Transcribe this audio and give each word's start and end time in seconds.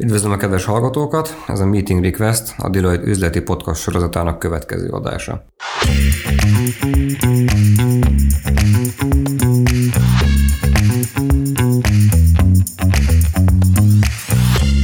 Üdvözlöm 0.00 0.32
a 0.32 0.36
kedves 0.36 0.64
hallgatókat! 0.64 1.44
Ez 1.46 1.60
a 1.60 1.66
Meeting 1.66 2.04
Request, 2.04 2.54
a 2.58 2.68
Deloitte 2.68 3.06
üzleti 3.06 3.40
podcast 3.40 3.80
sorozatának 3.80 4.38
következő 4.38 4.88
adása. 4.88 5.44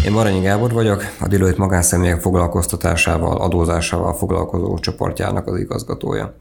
Én 0.04 0.12
Maranyi 0.12 0.40
Gábor 0.40 0.72
vagyok, 0.72 1.02
a 1.20 1.28
Deloitte 1.28 1.58
magánszemélyek 1.58 2.20
foglalkoztatásával, 2.20 3.36
adózásával 3.36 4.14
foglalkozó 4.14 4.78
csoportjának 4.78 5.46
az 5.46 5.60
igazgatója. 5.60 6.34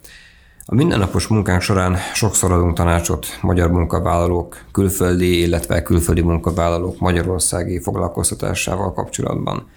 A 0.65 0.75
mindennapos 0.75 1.27
munkánk 1.27 1.61
során 1.61 1.97
sokszor 2.13 2.51
adunk 2.51 2.75
tanácsot 2.75 3.27
magyar 3.41 3.71
munkavállalók, 3.71 4.57
külföldi, 4.71 5.39
illetve 5.39 5.81
külföldi 5.81 6.21
munkavállalók 6.21 6.99
magyarországi 6.99 7.79
foglalkoztatásával 7.79 8.93
kapcsolatban. 8.93 9.67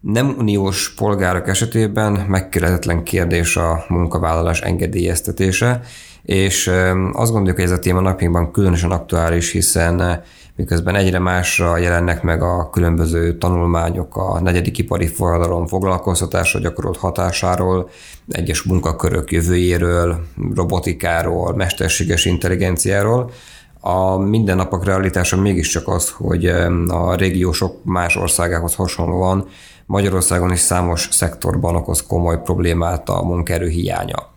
Nem 0.00 0.34
uniós 0.38 0.94
polgárok 0.94 1.48
esetében 1.48 2.12
megkérdetlen 2.12 3.02
kérdés 3.02 3.56
a 3.56 3.84
munkavállalás 3.88 4.60
engedélyeztetése, 4.60 5.80
és 6.22 6.70
azt 7.12 7.30
gondoljuk, 7.30 7.56
hogy 7.56 7.64
ez 7.64 7.70
a 7.70 7.78
téma 7.78 8.00
napjainkban 8.00 8.52
különösen 8.52 8.90
aktuális, 8.90 9.50
hiszen 9.50 10.22
miközben 10.60 10.94
egyre 10.94 11.18
másra 11.18 11.76
jelennek 11.78 12.22
meg 12.22 12.42
a 12.42 12.70
különböző 12.70 13.38
tanulmányok 13.38 14.16
a 14.16 14.40
negyedik 14.40 14.78
ipari 14.78 15.06
forradalom 15.06 15.66
foglalkoztatásra 15.66 16.60
gyakorolt 16.60 16.96
hatásáról, 16.96 17.88
egyes 18.28 18.62
munkakörök 18.62 19.32
jövőjéről, 19.32 20.20
robotikáról, 20.54 21.54
mesterséges 21.54 22.24
intelligenciáról, 22.24 23.30
a 23.80 24.16
mindennapok 24.16 24.84
realitása 24.84 25.36
mégiscsak 25.36 25.88
az, 25.88 26.10
hogy 26.10 26.46
a 26.88 27.14
régió 27.14 27.52
sok 27.52 27.84
más 27.84 28.16
országához 28.16 28.74
hasonlóan 28.74 29.46
Magyarországon 29.86 30.52
is 30.52 30.60
számos 30.60 31.08
szektorban 31.10 31.76
okoz 31.76 32.06
komoly 32.06 32.42
problémát 32.42 33.08
a 33.08 33.22
munkaerő 33.22 33.68
hiánya. 33.68 34.29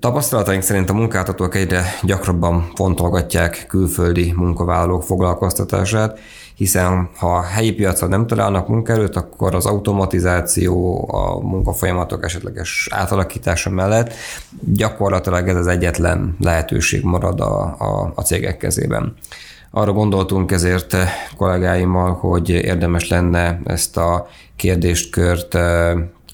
Tapasztalataink 0.00 0.62
szerint 0.62 0.90
a 0.90 0.92
munkáltatók 0.92 1.54
egyre 1.54 1.84
gyakrabban 2.02 2.70
fontolgatják 2.74 3.64
külföldi 3.68 4.32
munkavállalók 4.36 5.02
foglalkoztatását, 5.02 6.18
hiszen 6.54 7.08
ha 7.16 7.42
helyi 7.42 7.72
piacon 7.72 8.08
nem 8.08 8.26
találnak 8.26 8.68
munkaerőt, 8.68 9.16
akkor 9.16 9.54
az 9.54 9.66
automatizáció, 9.66 11.08
a 11.12 11.40
munkafolyamatok 11.40 12.24
esetleges 12.24 12.88
átalakítása 12.90 13.70
mellett 13.70 14.12
gyakorlatilag 14.60 15.48
ez 15.48 15.56
az 15.56 15.66
egyetlen 15.66 16.36
lehetőség 16.40 17.02
marad 17.04 17.40
a, 17.40 17.62
a, 17.78 18.12
a 18.14 18.22
cégek 18.22 18.56
kezében. 18.56 19.14
Arra 19.70 19.92
gondoltunk 19.92 20.52
ezért 20.52 20.96
kollégáimmal, 21.36 22.12
hogy 22.12 22.48
érdemes 22.48 23.08
lenne 23.08 23.60
ezt 23.64 23.96
a 23.96 24.26
kérdéskört 24.56 25.58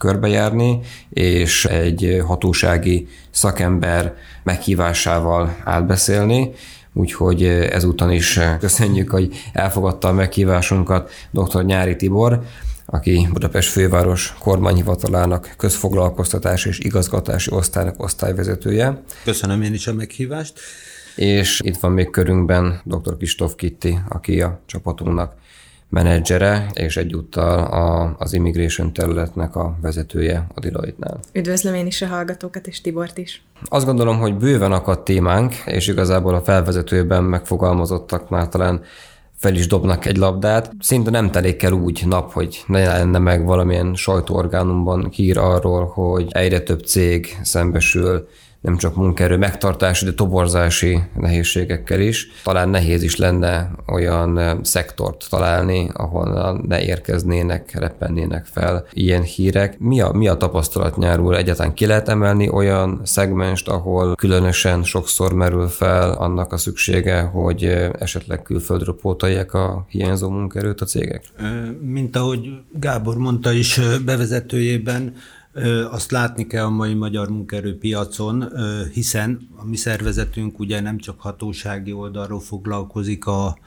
körbejárni, 0.00 0.80
és 1.10 1.64
egy 1.64 2.22
hatósági 2.26 3.08
szakember 3.30 4.14
meghívásával 4.42 5.56
átbeszélni, 5.64 6.50
úgyhogy 6.92 7.44
ezúton 7.44 8.10
is 8.10 8.40
köszönjük, 8.58 9.10
hogy 9.10 9.34
elfogadta 9.52 10.08
a 10.08 10.12
meghívásunkat 10.12 11.10
dr. 11.30 11.64
Nyári 11.64 11.96
Tibor, 11.96 12.42
aki 12.86 13.28
Budapest 13.32 13.70
főváros 13.70 14.34
kormányhivatalának 14.38 15.54
közfoglalkoztatás 15.56 16.64
és 16.64 16.78
igazgatási 16.78 17.50
osztálynak 17.52 18.02
osztályvezetője. 18.02 19.02
Köszönöm 19.24 19.62
én 19.62 19.74
is 19.74 19.86
a 19.86 19.94
meghívást. 19.94 20.58
És 21.16 21.60
itt 21.64 21.76
van 21.76 21.92
még 21.92 22.10
körünkben 22.10 22.80
dr. 22.84 23.16
Kistóf 23.16 23.54
Kitti, 23.54 23.98
aki 24.08 24.40
a 24.40 24.60
csapatunknak 24.66 25.34
menedzsere, 25.90 26.70
és 26.74 26.96
egyúttal 26.96 27.58
a, 27.58 28.14
az 28.18 28.32
immigration 28.32 28.92
területnek 28.92 29.56
a 29.56 29.76
vezetője 29.80 30.46
a 30.54 30.60
Deloitte-nál. 30.60 31.20
Üdvözlöm 31.32 31.74
én 31.74 31.86
is 31.86 32.02
a 32.02 32.06
hallgatókat, 32.06 32.66
és 32.66 32.80
Tibort 32.80 33.18
is. 33.18 33.42
Azt 33.64 33.86
gondolom, 33.86 34.18
hogy 34.18 34.36
bőven 34.36 34.72
akadt 34.72 35.04
témánk, 35.04 35.54
és 35.66 35.86
igazából 35.86 36.34
a 36.34 36.40
felvezetőben 36.40 37.24
megfogalmazottak 37.24 38.28
már 38.28 38.48
talán 38.48 38.82
fel 39.36 39.54
is 39.54 39.66
dobnak 39.66 40.06
egy 40.06 40.16
labdát. 40.16 40.72
Szinte 40.80 41.10
nem 41.10 41.30
telik 41.30 41.62
el 41.62 41.72
úgy 41.72 42.02
nap, 42.06 42.32
hogy 42.32 42.64
ne 42.66 42.84
lenne 42.84 43.18
meg 43.18 43.44
valamilyen 43.44 43.94
sajtóorgánumban 43.94 45.08
hír 45.10 45.38
arról, 45.38 45.86
hogy 45.86 46.26
egyre 46.30 46.60
több 46.60 46.80
cég 46.80 47.38
szembesül 47.42 48.28
nem 48.60 48.76
csak 48.76 48.94
munkaerő 48.94 49.36
megtartási, 49.36 50.04
de 50.04 50.12
toborzási 50.12 51.00
nehézségekkel 51.16 52.00
is. 52.00 52.28
Talán 52.44 52.68
nehéz 52.68 53.02
is 53.02 53.16
lenne 53.16 53.70
olyan 53.86 54.60
szektort 54.62 55.26
találni, 55.30 55.88
ahol 55.92 56.60
ne 56.66 56.82
érkeznének, 56.82 57.78
repennének 57.78 58.46
fel 58.46 58.86
ilyen 58.92 59.22
hírek. 59.22 59.78
Mi 59.78 60.00
a, 60.00 60.12
mi 60.12 60.28
a 60.28 60.36
tapasztalat 60.36 60.96
nyárul? 60.96 61.36
Egyáltalán 61.36 61.74
ki 61.74 61.86
lehet 61.86 62.08
emelni 62.08 62.48
olyan 62.48 63.00
szegmenst, 63.04 63.68
ahol 63.68 64.14
különösen 64.14 64.82
sokszor 64.82 65.32
merül 65.32 65.68
fel 65.68 66.10
annak 66.12 66.52
a 66.52 66.56
szüksége, 66.56 67.20
hogy 67.20 67.64
esetleg 67.98 68.42
külföldről 68.42 68.96
pótolják 69.00 69.54
a 69.54 69.84
hiányzó 69.88 70.28
munkaerőt 70.28 70.80
a 70.80 70.84
cégek? 70.84 71.22
Mint 71.80 72.16
ahogy 72.16 72.48
Gábor 72.72 73.16
mondta 73.16 73.52
is 73.52 73.80
bevezetőjében, 74.04 75.14
azt 75.90 76.10
látni 76.10 76.46
kell 76.46 76.64
a 76.64 76.70
mai 76.70 76.94
magyar 76.94 77.28
munkaerőpiacon, 77.28 78.52
hiszen 78.92 79.48
a 79.56 79.64
mi 79.64 79.76
szervezetünk 79.76 80.58
ugye 80.58 80.80
nem 80.80 80.98
csak 80.98 81.20
hatósági 81.20 81.92
oldalról 81.92 82.40
foglalkozik 82.40 83.26
a 83.26 83.58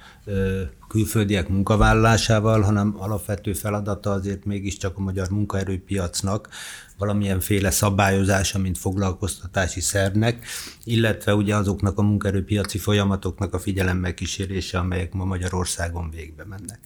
külföldiek 0.87 1.49
munkavállalásával, 1.49 2.61
hanem 2.61 2.95
alapvető 2.97 3.53
feladata 3.53 4.11
azért 4.11 4.45
mégiscsak 4.45 4.97
a 4.97 5.01
magyar 5.01 5.29
munkaerőpiacnak 5.29 6.49
valamilyenféle 6.97 7.71
szabályozása, 7.71 8.59
mint 8.59 8.77
foglalkoztatási 8.77 9.79
szervnek, 9.81 10.45
illetve 10.83 11.35
ugye 11.35 11.55
azoknak 11.55 11.97
a 11.97 12.01
munkaerőpiaci 12.01 12.77
folyamatoknak 12.77 13.53
a 13.53 13.59
figyelemmel 13.59 14.13
kísérése, 14.13 14.77
amelyek 14.77 15.13
ma 15.13 15.25
Magyarországon 15.25 16.09
végbe 16.09 16.45
mennek. 16.45 16.79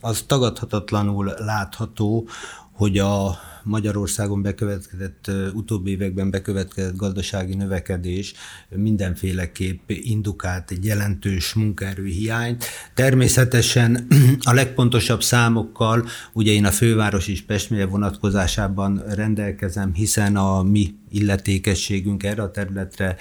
Az 0.00 0.24
tagadhatatlanul 0.26 1.34
látható, 1.38 2.28
hogy 2.72 2.98
a 2.98 3.38
Magyarországon 3.66 4.42
bekövetkezett, 4.42 5.30
utóbbi 5.54 5.90
években 5.90 6.30
bekövetkezett 6.30 6.96
gazdasági 6.96 7.54
növekedés 7.54 8.34
mindenféleképp 8.68 9.90
indukált 9.90 10.70
egy 10.70 10.84
jelentős 10.84 11.54
munkaerőhiányt. 11.54 12.64
Természetesen 12.94 14.06
a 14.50 14.52
legpontosabb 14.52 15.22
számokkal, 15.22 16.06
ugye 16.32 16.52
én 16.52 16.64
a 16.64 16.70
főváros 16.70 17.28
és 17.28 17.42
Pest 17.42 17.68
vonatkozásában 17.68 19.02
rendelkezem, 19.14 19.94
hiszen 19.94 20.36
a 20.36 20.62
mi 20.62 20.94
illetékességünk 21.10 22.22
erre 22.22 22.42
a 22.42 22.50
területre 22.50 23.16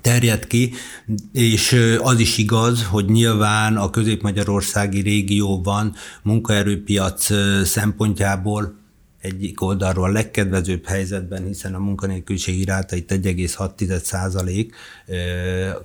terjed 0.00 0.46
ki, 0.46 0.72
és 1.32 1.76
az 2.02 2.18
is 2.18 2.38
igaz, 2.38 2.84
hogy 2.84 3.04
nyilván 3.04 3.76
a 3.76 3.90
közép-magyarországi 3.90 5.00
régióban 5.00 5.94
munkaerőpiac 6.22 7.26
szempontjából 7.64 8.76
egyik 9.20 9.62
oldalról 9.62 10.04
a 10.04 10.12
legkedvezőbb 10.12 10.86
helyzetben, 10.86 11.46
hiszen 11.46 11.74
a 11.74 11.78
munkanélküliségi 11.78 12.64
ráta 12.64 12.96
itt 12.96 13.10
1,6 13.10 14.02
százalék 14.02 14.74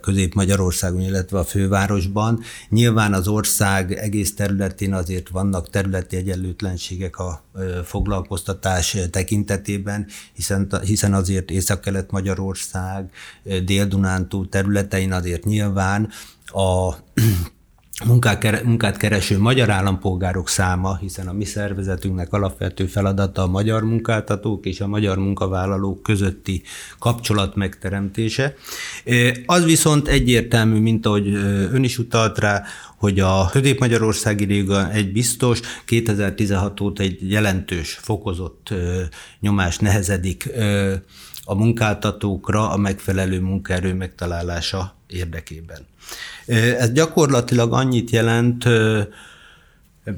Közép-Magyarországon, 0.01 1.01
illetve 1.01 1.39
a 1.39 1.43
fővárosban. 1.43 2.39
Nyilván 2.69 3.13
az 3.13 3.27
ország 3.27 3.91
egész 3.91 4.35
területén 4.35 4.93
azért 4.93 5.29
vannak 5.29 5.69
területi 5.69 6.15
egyenlőtlenségek 6.15 7.17
a 7.17 7.43
foglalkoztatás 7.83 8.97
tekintetében, 9.11 10.07
hiszen, 10.33 10.67
hiszen 10.83 11.13
azért 11.13 11.51
Észak-Kelet-Magyarország, 11.51 13.11
Dél-Dunántúl 13.65 14.49
területein 14.49 15.11
azért 15.11 15.43
nyilván 15.43 16.09
a 16.45 16.95
munkát 18.05 18.97
kereső 18.97 19.39
magyar 19.39 19.69
állampolgárok 19.69 20.49
száma, 20.49 20.97
hiszen 20.97 21.27
a 21.27 21.33
mi 21.33 21.45
szervezetünknek 21.45 22.33
alapvető 22.33 22.85
feladata 22.85 23.41
a 23.41 23.47
magyar 23.47 23.83
munkáltatók 23.83 24.65
és 24.65 24.81
a 24.81 24.87
magyar 24.87 25.17
munkavállalók 25.17 26.03
közötti 26.03 26.61
kapcsolat 26.99 27.55
megteremtése. 27.55 28.55
Az 29.45 29.63
viszont 29.63 30.07
egyértelmű, 30.07 30.79
mint 30.79 31.05
ahogy 31.05 31.33
ön 31.71 31.83
is 31.83 31.97
utalt 31.97 32.39
rá, 32.39 32.63
hogy 32.97 33.19
a 33.19 33.49
Közép-Magyarországi 33.51 34.43
Réga 34.43 34.91
egy 34.91 35.11
biztos, 35.11 35.59
2016 35.85 36.81
óta 36.81 37.03
egy 37.03 37.31
jelentős, 37.31 37.99
fokozott 38.01 38.73
nyomás 39.39 39.77
nehezedik 39.77 40.49
a 41.45 41.55
munkáltatókra 41.55 42.69
a 42.69 42.77
megfelelő 42.77 43.39
munkaerő 43.39 43.93
megtalálása 43.93 44.95
érdekében. 45.07 45.85
Ez 46.77 46.91
gyakorlatilag 46.91 47.73
annyit 47.73 48.09
jelent, 48.09 48.65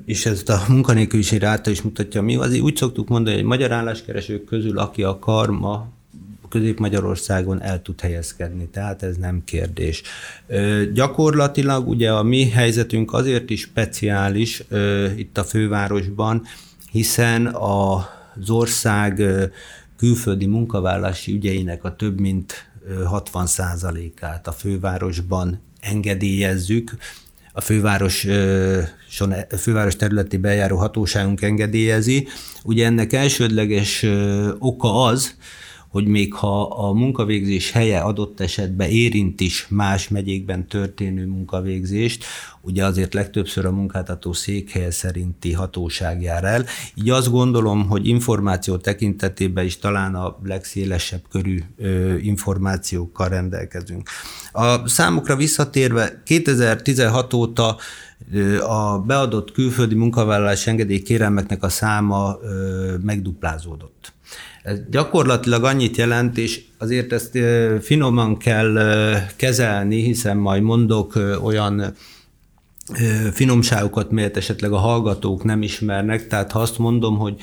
és 0.05 0.25
ezt 0.25 0.49
a 0.49 0.63
munkanélküliség 0.67 1.39
ráta 1.39 1.69
is 1.69 1.81
mutatja, 1.81 2.21
mi 2.21 2.35
az 2.35 2.59
úgy 2.59 2.75
szoktuk 2.75 3.07
mondani, 3.07 3.35
hogy 3.35 3.45
magyar 3.45 3.71
álláskeresők 3.71 4.45
közül, 4.45 4.77
aki 4.77 5.03
akar 5.03 5.49
ma 5.49 5.87
Közép-Magyarországon 6.49 7.61
el 7.61 7.81
tud 7.81 8.01
helyezkedni, 8.01 8.67
tehát 8.67 9.03
ez 9.03 9.15
nem 9.15 9.43
kérdés. 9.45 10.01
Gyakorlatilag 10.93 11.87
ugye 11.87 12.11
a 12.11 12.23
mi 12.23 12.49
helyzetünk 12.49 13.13
azért 13.13 13.49
is 13.49 13.61
speciális 13.61 14.63
itt 15.17 15.37
a 15.37 15.43
fővárosban, 15.43 16.43
hiszen 16.91 17.45
az 17.45 18.49
ország 18.49 19.23
külföldi 19.97 20.45
munkavállási 20.45 21.31
ügyeinek 21.31 21.83
a 21.83 21.95
több 21.95 22.19
mint 22.19 22.71
60 23.05 23.47
át 24.21 24.47
a 24.47 24.51
fővárosban 24.51 25.61
engedélyezzük, 25.79 26.95
a 27.53 27.61
főváros, 27.61 28.25
a 29.51 29.57
főváros 29.57 29.95
területi 29.95 30.37
bejáró 30.37 30.77
hatóságunk 30.77 31.41
engedélyezi. 31.41 32.27
Ugye 32.63 32.85
ennek 32.85 33.13
elsődleges 33.13 34.05
oka 34.59 35.03
az, 35.03 35.35
hogy 35.95 36.07
még 36.07 36.33
ha 36.33 36.61
a 36.61 36.93
munkavégzés 36.93 37.71
helye 37.71 37.99
adott 37.99 38.39
esetben 38.39 38.89
érint 38.89 39.41
is 39.41 39.67
más 39.69 40.07
megyékben 40.07 40.67
történő 40.67 41.25
munkavégzést, 41.25 42.25
ugye 42.61 42.85
azért 42.85 43.13
legtöbbször 43.13 43.65
a 43.65 43.71
munkáltató 43.71 44.33
székhelye 44.33 44.91
szerinti 44.91 45.53
hatóság 45.53 46.21
jár 46.21 46.43
el. 46.43 46.65
Így 46.95 47.09
azt 47.09 47.31
gondolom, 47.31 47.87
hogy 47.87 48.07
információ 48.07 48.77
tekintetében 48.77 49.65
is 49.65 49.77
talán 49.77 50.15
a 50.15 50.37
legszélesebb 50.43 51.21
körű 51.31 51.59
információkkal 52.21 53.27
rendelkezünk. 53.27 54.09
A 54.51 54.87
számokra 54.87 55.35
visszatérve 55.35 56.21
2016 56.25 57.33
óta 57.33 57.77
a 58.67 58.99
beadott 58.99 59.51
külföldi 59.51 59.95
munkavállalás 59.95 60.67
engedély 60.67 61.01
kérelmeknek 61.01 61.63
a 61.63 61.69
száma 61.69 62.37
megduplázódott. 63.01 64.14
Ez 64.65 64.79
gyakorlatilag 64.89 65.63
annyit 65.63 65.97
jelent, 65.97 66.37
és 66.37 66.61
azért 66.77 67.13
ezt 67.13 67.37
finoman 67.81 68.37
kell 68.37 68.79
kezelni, 69.35 70.01
hiszen 70.01 70.37
majd 70.37 70.61
mondok 70.61 71.37
olyan 71.43 71.93
finomságokat, 73.31 74.11
melyet 74.11 74.37
esetleg 74.37 74.71
a 74.71 74.77
hallgatók 74.77 75.43
nem 75.43 75.61
ismernek. 75.61 76.27
Tehát 76.27 76.51
ha 76.51 76.59
azt 76.59 76.77
mondom, 76.77 77.17
hogy 77.17 77.35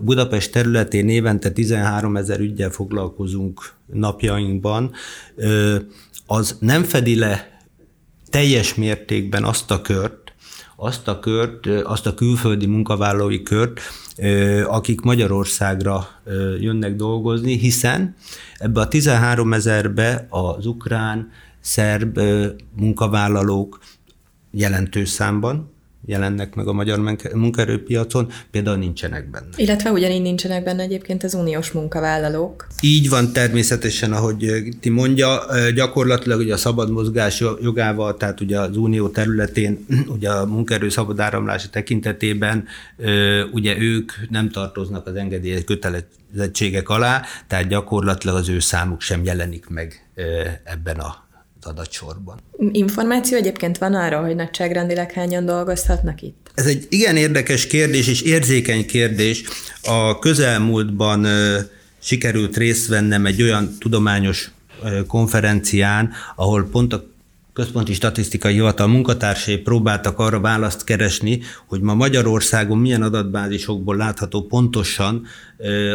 Budapest 0.00 0.52
területén 0.52 1.08
évente 1.08 1.50
13 1.50 2.16
ezer 2.16 2.40
ügyel 2.40 2.70
foglalkozunk 2.70 3.72
napjainkban, 3.92 4.92
az 6.26 6.56
nem 6.60 6.82
fedi 6.82 7.18
le 7.18 7.60
teljes 8.30 8.74
mértékben 8.74 9.44
azt 9.44 9.70
a 9.70 9.80
kört, 9.80 10.25
azt 10.76 11.08
a 11.08 11.18
kört, 11.18 11.66
azt 11.66 12.06
a 12.06 12.14
külföldi 12.14 12.66
munkavállalói 12.66 13.42
kört, 13.42 13.80
akik 14.66 15.00
Magyarországra 15.00 16.08
jönnek 16.60 16.96
dolgozni, 16.96 17.58
hiszen 17.58 18.14
ebbe 18.58 18.80
a 18.80 18.88
13 18.88 19.52
ezerbe 19.52 20.26
az 20.30 20.66
ukrán, 20.66 21.30
szerb 21.60 22.20
munkavállalók 22.76 23.78
jelentős 24.50 25.08
számban 25.08 25.74
jelennek 26.06 26.54
meg 26.54 26.66
a 26.66 26.72
magyar 26.72 27.16
munkaerőpiacon, 27.34 28.30
például 28.50 28.76
nincsenek 28.76 29.30
benne. 29.30 29.46
Illetve 29.56 29.90
ugyanígy 29.90 30.22
nincsenek 30.22 30.64
benne 30.64 30.82
egyébként 30.82 31.24
az 31.24 31.34
uniós 31.34 31.70
munkavállalók. 31.70 32.66
Így 32.80 33.08
van 33.08 33.32
természetesen, 33.32 34.12
ahogy 34.12 34.64
ti 34.80 34.88
mondja, 34.88 35.40
gyakorlatilag 35.74 36.38
ugye 36.38 36.52
a 36.52 36.56
szabad 36.56 36.90
mozgás 36.90 37.44
jogával, 37.60 38.16
tehát 38.16 38.40
ugye 38.40 38.60
az 38.60 38.76
unió 38.76 39.08
területén, 39.08 39.86
ugye 40.16 40.30
a 40.30 40.46
munkaerő 40.46 40.88
szabad 40.88 41.20
áramlása 41.20 41.68
tekintetében, 41.68 42.64
ugye 43.52 43.78
ők 43.78 44.12
nem 44.30 44.50
tartoznak 44.50 45.06
az 45.06 45.14
engedélyes 45.14 45.64
kötelezettségek 45.64 46.88
alá, 46.88 47.22
tehát 47.46 47.68
gyakorlatilag 47.68 48.36
az 48.36 48.48
ő 48.48 48.58
számuk 48.58 49.00
sem 49.00 49.24
jelenik 49.24 49.68
meg 49.68 50.08
ebben 50.64 50.96
a 50.96 51.25
adatsorban. 51.66 52.38
Információ 52.72 53.36
egyébként 53.36 53.78
van 53.78 53.94
arról, 53.94 54.24
hogy 54.24 54.34
nagyságrendileg 54.34 55.12
hányan 55.12 55.44
dolgozhatnak 55.44 56.22
itt? 56.22 56.50
Ez 56.54 56.66
egy 56.66 56.86
igen 56.88 57.16
érdekes 57.16 57.66
kérdés 57.66 58.08
és 58.08 58.22
érzékeny 58.22 58.86
kérdés. 58.86 59.42
A 59.82 60.18
közelmúltban 60.18 61.26
sikerült 61.98 62.56
részt 62.56 62.88
vennem 62.88 63.26
egy 63.26 63.42
olyan 63.42 63.76
tudományos 63.78 64.50
konferencián, 65.06 66.12
ahol 66.36 66.68
pont 66.70 66.92
a 66.92 67.06
Központi 67.56 67.94
Statisztikai 67.94 68.52
Hivatal 68.52 68.86
munkatársai 68.86 69.56
próbáltak 69.56 70.18
arra 70.18 70.40
választ 70.40 70.84
keresni, 70.84 71.40
hogy 71.66 71.80
ma 71.80 71.94
Magyarországon 71.94 72.78
milyen 72.78 73.02
adatbázisokból 73.02 73.96
látható 73.96 74.42
pontosan 74.42 75.26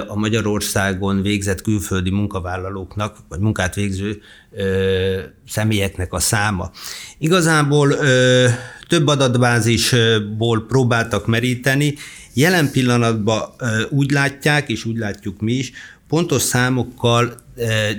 a 0.07 0.15
Magyarországon 0.15 1.21
végzett 1.21 1.61
külföldi 1.61 2.09
munkavállalóknak, 2.09 3.17
vagy 3.29 3.39
munkát 3.39 3.75
végző 3.75 4.21
személyeknek 5.47 6.13
a 6.13 6.19
száma. 6.19 6.71
Igazából 7.17 7.95
több 8.87 9.07
adatbázisból 9.07 10.65
próbáltak 10.65 11.27
meríteni, 11.27 11.95
jelen 12.33 12.71
pillanatban 12.71 13.41
úgy 13.89 14.11
látják, 14.11 14.69
és 14.69 14.85
úgy 14.85 14.97
látjuk 14.97 15.41
mi 15.41 15.53
is, 15.53 15.71
pontos 16.07 16.41
számokkal 16.41 17.33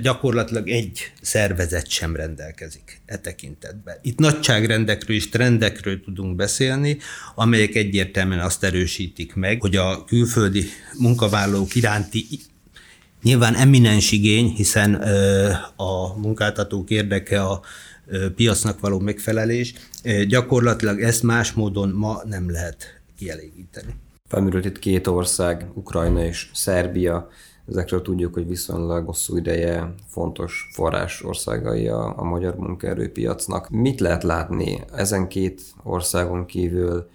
gyakorlatilag 0.01 0.69
egy 0.69 1.11
szervezet 1.21 1.89
sem 1.89 2.15
rendelkezik 2.15 3.01
e 3.05 3.17
tekintetben. 3.17 3.95
Itt 4.01 4.19
nagyságrendekről 4.19 5.15
és 5.15 5.29
trendekről 5.29 6.01
tudunk 6.01 6.35
beszélni, 6.35 6.97
amelyek 7.35 7.75
egyértelműen 7.75 8.39
azt 8.39 8.63
erősítik 8.63 9.35
meg, 9.35 9.61
hogy 9.61 9.75
a 9.75 10.03
külföldi 10.05 10.63
munkavállalók 10.97 11.75
iránti 11.75 12.25
nyilván 13.23 13.55
eminens 13.55 14.11
igény, 14.11 14.47
hiszen 14.47 14.93
a 15.75 16.17
munkáltatók 16.17 16.89
érdeke 16.89 17.41
a 17.41 17.61
piacnak 18.35 18.79
való 18.79 18.99
megfelelés, 18.99 19.73
gyakorlatilag 20.27 21.01
ezt 21.01 21.23
más 21.23 21.51
módon 21.51 21.89
ma 21.89 22.21
nem 22.25 22.51
lehet 22.51 23.01
kielégíteni. 23.17 23.95
Felmerült 24.29 24.65
itt 24.65 24.79
két 24.79 25.07
ország, 25.07 25.65
Ukrajna 25.73 26.25
és 26.25 26.49
Szerbia, 26.53 27.29
Ezekről 27.69 28.01
tudjuk, 28.01 28.33
hogy 28.33 28.47
viszonylag 28.47 29.05
hosszú 29.05 29.37
ideje 29.37 29.93
fontos 30.07 30.69
forrás 30.71 31.23
országai 31.23 31.87
a, 31.87 32.13
a 32.17 32.23
magyar 32.23 32.55
munkaerőpiacnak. 32.55 33.69
Mit 33.69 33.99
lehet 33.99 34.23
látni 34.23 34.83
ezen 34.95 35.27
két 35.27 35.61
országon 35.83 36.45
kívül, 36.45 37.09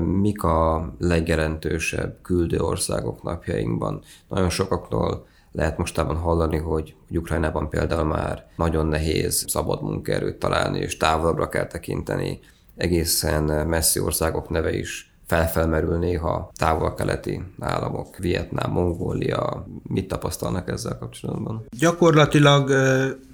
mik 0.00 0.42
a 0.42 0.92
legjelentősebb 0.98 2.16
küldő 2.22 2.58
országok 2.58 3.22
napjainkban? 3.22 4.02
Nagyon 4.28 4.50
sokaktól 4.50 5.26
lehet 5.52 5.78
mostában 5.78 6.16
hallani, 6.16 6.56
hogy, 6.56 6.94
hogy 7.08 7.16
Ukrajnában 7.16 7.68
például 7.68 8.04
már 8.04 8.46
nagyon 8.56 8.86
nehéz 8.86 9.44
szabad 9.48 9.82
munkaerőt 9.82 10.38
találni, 10.38 10.78
és 10.78 10.96
távolabbra 10.96 11.48
kell 11.48 11.66
tekinteni. 11.66 12.40
Egészen 12.76 13.68
messzi 13.68 14.00
országok 14.00 14.48
neve 14.48 14.76
is 14.76 15.13
felfelmerül 15.26 15.98
néha 15.98 16.50
távol-keleti 16.56 17.42
államok, 17.58 18.16
Vietnám, 18.16 18.70
Mongólia, 18.70 19.66
mit 19.82 20.08
tapasztalnak 20.08 20.68
ezzel 20.68 20.98
kapcsolatban? 20.98 21.66
Gyakorlatilag 21.78 22.70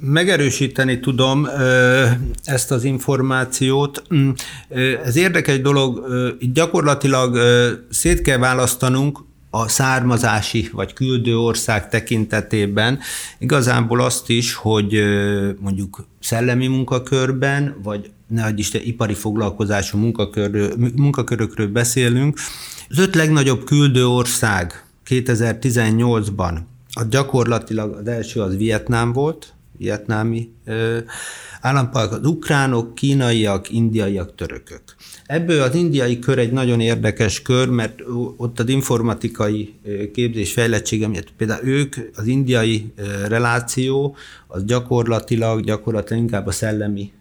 megerősíteni 0.00 1.00
tudom 1.00 1.46
ezt 2.44 2.70
az 2.70 2.84
információt. 2.84 4.02
Mm, 4.14 4.30
ez 5.04 5.16
érdekes 5.16 5.60
dolog, 5.60 6.06
gyakorlatilag 6.52 7.38
szét 7.90 8.20
kell 8.20 8.38
választanunk 8.38 9.18
a 9.50 9.68
származási 9.68 10.68
vagy 10.72 10.92
küldő 10.92 11.38
ország 11.38 11.88
tekintetében 11.88 12.98
igazából 13.38 14.00
azt 14.00 14.28
is, 14.28 14.54
hogy 14.54 15.02
mondjuk 15.58 16.04
szellemi 16.20 16.66
munkakörben, 16.66 17.76
vagy 17.82 18.10
ne 18.30 18.48
Isten, 18.56 18.82
ipari 18.84 19.14
foglalkozású 19.14 19.98
munkakör, 19.98 20.76
munkakörökről 20.96 21.68
beszélünk. 21.68 22.38
Az 22.88 22.98
öt 22.98 23.14
legnagyobb 23.14 23.64
küldő 23.64 24.06
ország 24.06 24.84
2018-ban, 25.08 26.58
a 26.92 27.04
gyakorlatilag 27.10 27.94
az 27.94 28.06
első 28.06 28.40
az 28.40 28.56
Vietnám 28.56 29.12
volt, 29.12 29.52
vietnámi 29.76 30.48
állampolgárok, 31.60 32.18
az 32.18 32.26
ukránok, 32.26 32.94
kínaiak, 32.94 33.72
indiaiak, 33.72 34.34
törökök. 34.34 34.82
Ebből 35.26 35.62
az 35.62 35.74
indiai 35.74 36.18
kör 36.18 36.38
egy 36.38 36.52
nagyon 36.52 36.80
érdekes 36.80 37.42
kör, 37.42 37.68
mert 37.68 38.00
ott 38.36 38.60
az 38.60 38.68
informatikai 38.68 39.74
képzés 40.12 40.52
fejlettsége 40.52 41.08
miatt 41.08 41.32
például 41.36 41.66
ők, 41.66 41.96
az 42.16 42.26
indiai 42.26 42.92
reláció, 43.28 44.16
az 44.46 44.64
gyakorlatilag, 44.64 45.64
gyakorlatilag 45.64 46.22
inkább 46.22 46.46
a 46.46 46.50
szellemi 46.50 47.12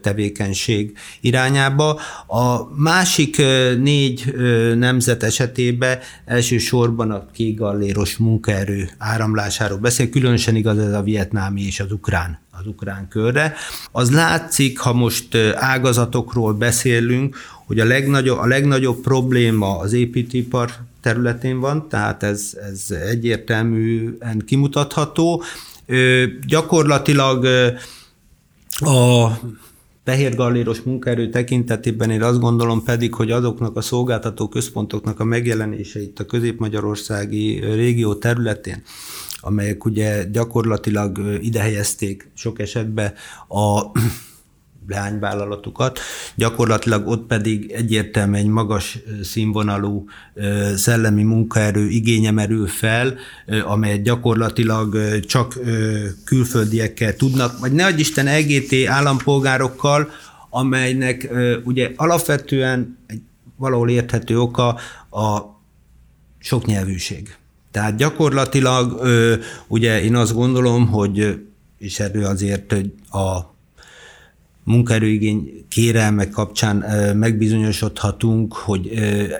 tevékenység 0.00 0.96
irányába. 1.20 2.00
A 2.26 2.74
másik 2.76 3.42
négy 3.78 4.34
nemzet 4.76 5.22
esetében 5.22 5.98
elsősorban 6.24 7.10
a 7.10 7.26
kégalléros 7.32 8.16
munkaerő 8.16 8.90
áramlásáról 8.98 9.78
beszél, 9.78 10.08
különösen 10.08 10.56
igaz 10.56 10.78
ez 10.78 10.92
a 10.92 11.02
vietnámi 11.02 11.62
és 11.62 11.80
az 11.80 11.92
ukrán 11.92 12.40
az 12.60 12.66
ukrán 12.66 13.08
körre. 13.08 13.54
Az 13.92 14.10
látszik, 14.10 14.78
ha 14.78 14.92
most 14.92 15.34
ágazatokról 15.54 16.52
beszélünk, 16.52 17.36
hogy 17.66 17.80
a 17.80 17.84
legnagyobb, 17.84 18.38
a 18.38 18.46
legnagyobb 18.46 19.00
probléma 19.00 19.78
az 19.78 19.92
építőipar 19.92 20.70
területén 21.00 21.60
van, 21.60 21.88
tehát 21.88 22.22
ez, 22.22 22.56
ez 22.70 22.90
egyértelműen 22.90 24.42
kimutatható. 24.46 25.42
Ö, 25.86 26.24
gyakorlatilag 26.46 27.46
a 28.82 29.38
fehér 30.04 30.34
galléros 30.34 30.80
munkaerő 30.80 31.28
tekintetében 31.28 32.10
én 32.10 32.22
azt 32.22 32.40
gondolom 32.40 32.84
pedig, 32.84 33.14
hogy 33.14 33.30
azoknak 33.30 33.76
a 33.76 33.80
szolgáltató 33.80 34.48
központoknak 34.48 35.20
a 35.20 35.24
megjelenése 35.24 36.00
itt 36.00 36.18
a 36.18 36.26
közép-magyarországi 36.26 37.60
régió 37.60 38.14
területén, 38.14 38.82
amelyek 39.40 39.84
ugye 39.84 40.24
gyakorlatilag 40.24 41.38
ide 41.40 41.60
helyezték 41.60 42.30
sok 42.34 42.58
esetben 42.60 43.12
a 43.48 43.90
leányvállalatukat, 44.88 45.98
gyakorlatilag 46.34 47.08
ott 47.08 47.26
pedig 47.26 47.70
egyértelműen 47.70 48.42
egy 48.42 48.48
magas 48.48 48.98
színvonalú 49.22 50.04
szellemi 50.76 51.22
munkaerő 51.22 51.88
igénye 51.88 52.30
merül 52.30 52.66
fel, 52.66 53.14
amelyet 53.64 54.02
gyakorlatilag 54.02 55.20
csak 55.20 55.58
külföldiekkel 56.24 57.16
tudnak, 57.16 57.58
vagy 57.58 57.72
ne 57.72 57.88
Isten 57.96 58.26
EGT 58.26 58.86
állampolgárokkal, 58.86 60.10
amelynek 60.50 61.28
ugye 61.64 61.90
alapvetően 61.96 62.98
egy 63.06 63.20
valahol 63.56 63.90
érthető 63.90 64.40
oka 64.40 64.68
a 65.10 65.60
soknyelvűség. 66.38 67.36
Tehát 67.70 67.96
gyakorlatilag 67.96 69.00
ugye 69.66 70.02
én 70.02 70.16
azt 70.16 70.34
gondolom, 70.34 70.86
hogy 70.86 71.40
és 71.78 72.00
erről 72.00 72.24
azért 72.24 72.72
a 73.10 73.51
munkaerőigény 74.64 75.64
kérelmek 75.68 76.30
kapcsán 76.30 76.76
megbizonyosodhatunk, 77.16 78.54
hogy 78.54 78.88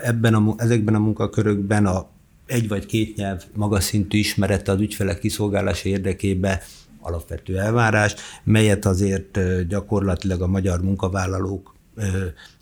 ebben 0.03 0.33
a, 0.33 0.53
ezekben 0.57 0.95
a 0.95 0.99
munkakörökben 0.99 1.85
a 1.85 2.11
egy 2.45 2.67
vagy 2.67 2.85
két 2.85 3.15
nyelv 3.15 3.43
magas 3.55 3.83
szintű 3.83 4.17
ismerete 4.17 4.71
az 4.71 4.79
ügyfelek 4.79 5.19
kiszolgálása 5.19 5.89
érdekébe 5.89 6.61
alapvető 7.01 7.59
elvárás, 7.59 8.15
melyet 8.43 8.85
azért 8.85 9.39
gyakorlatilag 9.67 10.41
a 10.41 10.47
magyar 10.47 10.81
munkavállalók 10.81 11.75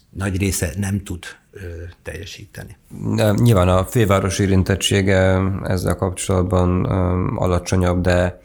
nagy 0.09 0.37
része 0.37 0.73
nem 0.77 1.03
tud 1.03 1.23
teljesíteni. 2.03 2.77
Nyilván 3.35 3.67
a 3.67 3.85
főváros 3.85 4.39
érintettsége 4.39 5.41
ezzel 5.63 5.95
kapcsolatban 5.95 6.85
alacsonyabb, 7.35 8.01
de 8.01 8.39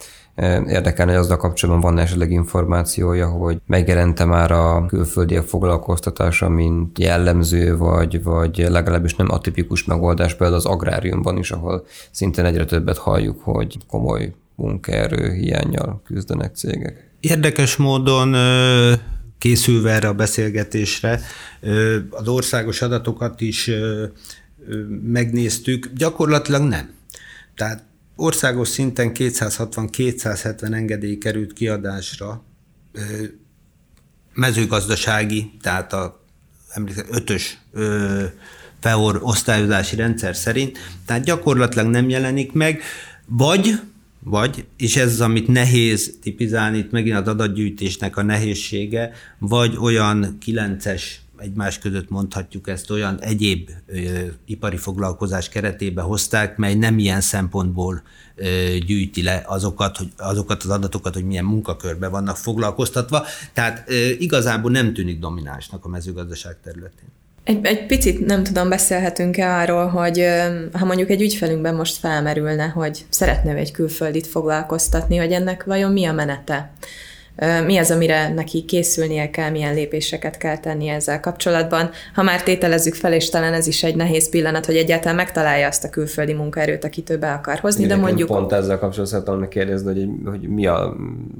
Érdekelne, 0.66 1.12
hogy 1.12 1.20
azzal 1.20 1.36
kapcsolatban 1.36 1.92
van 1.92 2.02
esetleg 2.02 2.30
információja, 2.30 3.28
hogy 3.28 3.60
megjelente 3.66 4.24
már 4.24 4.50
a 4.50 4.86
külföldiek 4.86 5.42
foglalkoztatása, 5.42 6.48
mint 6.48 6.98
jellemző, 6.98 7.76
vagy, 7.76 8.22
vagy 8.22 8.66
legalábbis 8.68 9.14
nem 9.14 9.30
atipikus 9.30 9.84
megoldás, 9.84 10.34
például 10.34 10.58
az 10.58 10.66
agráriumban 10.66 11.38
is, 11.38 11.50
ahol 11.50 11.86
szintén 12.10 12.44
egyre 12.44 12.64
többet 12.64 12.98
halljuk, 12.98 13.40
hogy 13.42 13.76
komoly 13.88 14.34
munkaerő 14.54 15.32
hiányjal 15.32 16.02
küzdenek 16.04 16.54
cégek. 16.54 17.10
Érdekes 17.20 17.76
módon 17.76 18.34
készülve 19.38 19.90
erre 19.90 20.08
a 20.08 20.14
beszélgetésre, 20.14 21.20
az 22.10 22.28
országos 22.28 22.82
adatokat 22.82 23.40
is 23.40 23.70
megnéztük, 25.02 25.90
gyakorlatilag 25.94 26.62
nem. 26.62 26.90
Tehát 27.54 27.84
országos 28.16 28.68
szinten 28.68 29.10
260-270 29.14 30.74
engedély 30.74 31.18
került 31.18 31.52
kiadásra 31.52 32.44
mezőgazdasági, 34.34 35.50
tehát 35.60 35.92
a 35.92 36.24
ötös 37.10 37.58
FEOR 38.80 39.18
osztályozási 39.22 39.96
rendszer 39.96 40.36
szerint, 40.36 40.78
tehát 41.06 41.24
gyakorlatilag 41.24 41.86
nem 41.86 42.08
jelenik 42.08 42.52
meg, 42.52 42.82
vagy, 43.26 43.80
vagy, 44.20 44.66
és 44.76 44.96
ez 44.96 45.12
az, 45.12 45.20
amit 45.20 45.48
nehéz 45.48 46.18
tipizálni, 46.22 46.78
itt 46.78 46.90
megint 46.90 47.16
az 47.16 47.28
adatgyűjtésnek 47.28 48.16
a 48.16 48.22
nehézsége, 48.22 49.12
vagy 49.38 49.76
olyan 49.76 50.38
9-es 50.46 51.02
egymás 51.38 51.78
között 51.78 52.10
mondhatjuk 52.10 52.68
ezt 52.68 52.90
olyan 52.90 53.20
egyéb 53.20 53.70
ö, 53.86 53.96
ipari 54.44 54.76
foglalkozás 54.76 55.48
keretébe 55.48 56.02
hozták, 56.02 56.56
mely 56.56 56.74
nem 56.74 56.98
ilyen 56.98 57.20
szempontból 57.20 58.02
ö, 58.34 58.44
gyűjti 58.86 59.22
le 59.22 59.42
azokat, 59.46 59.96
hogy, 59.96 60.08
azokat 60.16 60.62
az 60.62 60.70
adatokat, 60.70 61.14
hogy 61.14 61.24
milyen 61.24 61.44
munkakörbe 61.44 62.08
vannak 62.08 62.36
foglalkoztatva. 62.36 63.24
Tehát 63.52 63.84
ö, 63.86 64.08
igazából 64.18 64.70
nem 64.70 64.92
tűnik 64.92 65.18
dominánsnak 65.18 65.84
a 65.84 65.88
mezőgazdaság 65.88 66.56
területén. 66.62 67.08
Egy, 67.46 67.64
egy 67.64 67.86
picit 67.86 68.26
nem 68.26 68.42
tudom, 68.42 68.68
beszélhetünk-e 68.68 69.56
arról, 69.56 69.86
hogy 69.86 70.24
ha 70.72 70.84
mondjuk 70.84 71.10
egy 71.10 71.22
ügyfelünkben 71.22 71.74
most 71.74 71.96
felmerülne, 71.96 72.66
hogy 72.66 73.06
szeretne 73.08 73.54
egy 73.54 73.70
külföldit 73.70 74.26
foglalkoztatni, 74.26 75.16
hogy 75.16 75.32
ennek 75.32 75.64
vajon 75.64 75.92
mi 75.92 76.04
a 76.04 76.12
menete? 76.12 76.72
Mi 77.66 77.76
az, 77.76 77.90
amire 77.90 78.28
neki 78.28 78.64
készülnie 78.64 79.30
kell, 79.30 79.50
milyen 79.50 79.74
lépéseket 79.74 80.36
kell 80.36 80.58
tenni 80.58 80.88
ezzel 80.88 81.20
kapcsolatban. 81.20 81.90
Ha 82.14 82.22
már 82.22 82.42
tételezzük 82.42 82.94
fel, 82.94 83.12
és 83.12 83.28
talán 83.28 83.52
ez 83.52 83.66
is 83.66 83.82
egy 83.82 83.96
nehéz 83.96 84.30
pillanat, 84.30 84.66
hogy 84.66 84.76
egyáltalán 84.76 85.16
megtalálja 85.16 85.66
azt 85.66 85.84
a 85.84 85.90
külföldi 85.90 86.32
munkaerőt, 86.32 86.84
akit 86.84 87.10
ő 87.10 87.18
be 87.18 87.32
akar 87.32 87.58
hozni, 87.58 87.84
Igen, 87.84 87.96
de 87.96 88.02
mondjuk... 88.02 88.28
Pont 88.28 88.52
ezzel 88.52 88.78
kapcsolatban 88.78 89.20
szeretném 89.20 89.48
kérdezni, 89.48 89.92
hogy, 89.92 90.10
hogy 90.24 90.48
mi 90.48 90.66
a 90.66 90.96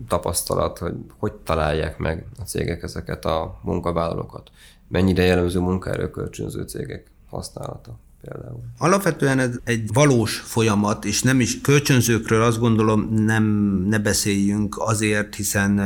tapasztalat, 0.09 0.79
hogy 0.79 0.95
hogy 1.19 1.33
találják 1.33 1.99
meg 1.99 2.25
a 2.39 2.43
cégek 2.43 2.83
ezeket 2.83 3.25
a 3.25 3.61
munkavállalókat. 3.63 4.51
Mennyire 4.89 5.23
jellemző 5.23 5.59
munkaerőkölcsönző 5.61 6.63
cégek 6.63 7.07
használata? 7.31 7.99
Például? 8.29 8.61
Alapvetően 8.79 9.39
ez 9.39 9.59
egy 9.65 9.93
valós 9.93 10.37
folyamat, 10.37 11.05
és 11.05 11.23
nem 11.23 11.41
is 11.41 11.61
kölcsönzőkről 11.61 12.43
azt 12.43 12.59
gondolom 12.59 13.15
nem 13.15 13.45
ne 13.89 13.99
beszéljünk 13.99 14.77
azért, 14.79 15.35
hiszen 15.35 15.81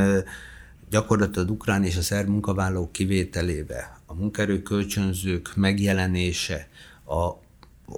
gyakorlatilag 0.91 1.51
ukrán 1.51 1.85
és 1.85 1.97
a 1.97 2.03
szerb 2.03 2.29
munkavállalók 2.29 2.93
kivételébe 2.93 4.01
a 4.07 4.15
munkaerő 4.15 4.63
kölcsönzők 4.63 5.53
megjelenése 5.57 6.69
a 7.07 7.31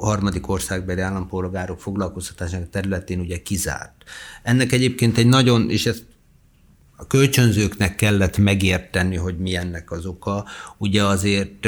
harmadik 0.00 0.48
országbeli 0.48 1.00
állampolgárok 1.00 1.80
foglalkoztatásának 1.80 2.70
területén 2.70 3.20
ugye 3.20 3.42
kizárt. 3.42 4.04
Ennek 4.42 4.72
egyébként 4.72 5.18
egy 5.18 5.26
nagyon, 5.26 5.70
és 5.70 5.86
ezt 5.86 6.04
a 6.96 7.06
kölcsönzőknek 7.06 7.94
kellett 7.94 8.38
megérteni, 8.38 9.16
hogy 9.16 9.38
mi 9.38 9.56
ennek 9.56 9.90
az 9.90 10.06
oka. 10.06 10.44
Ugye 10.78 11.04
azért 11.04 11.66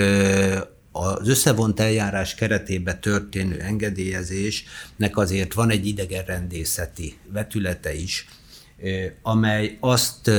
az 0.97 1.29
összevont 1.29 1.81
eljárás 1.81 2.35
keretében 2.35 3.01
történő 3.01 3.61
engedélyezésnek 3.61 5.17
azért 5.17 5.55
van 5.55 5.71
egy 5.71 5.87
idegenrendészeti 5.87 7.19
vetülete 7.33 7.95
is, 7.95 8.27
amely 9.23 9.77
azt 9.81 10.31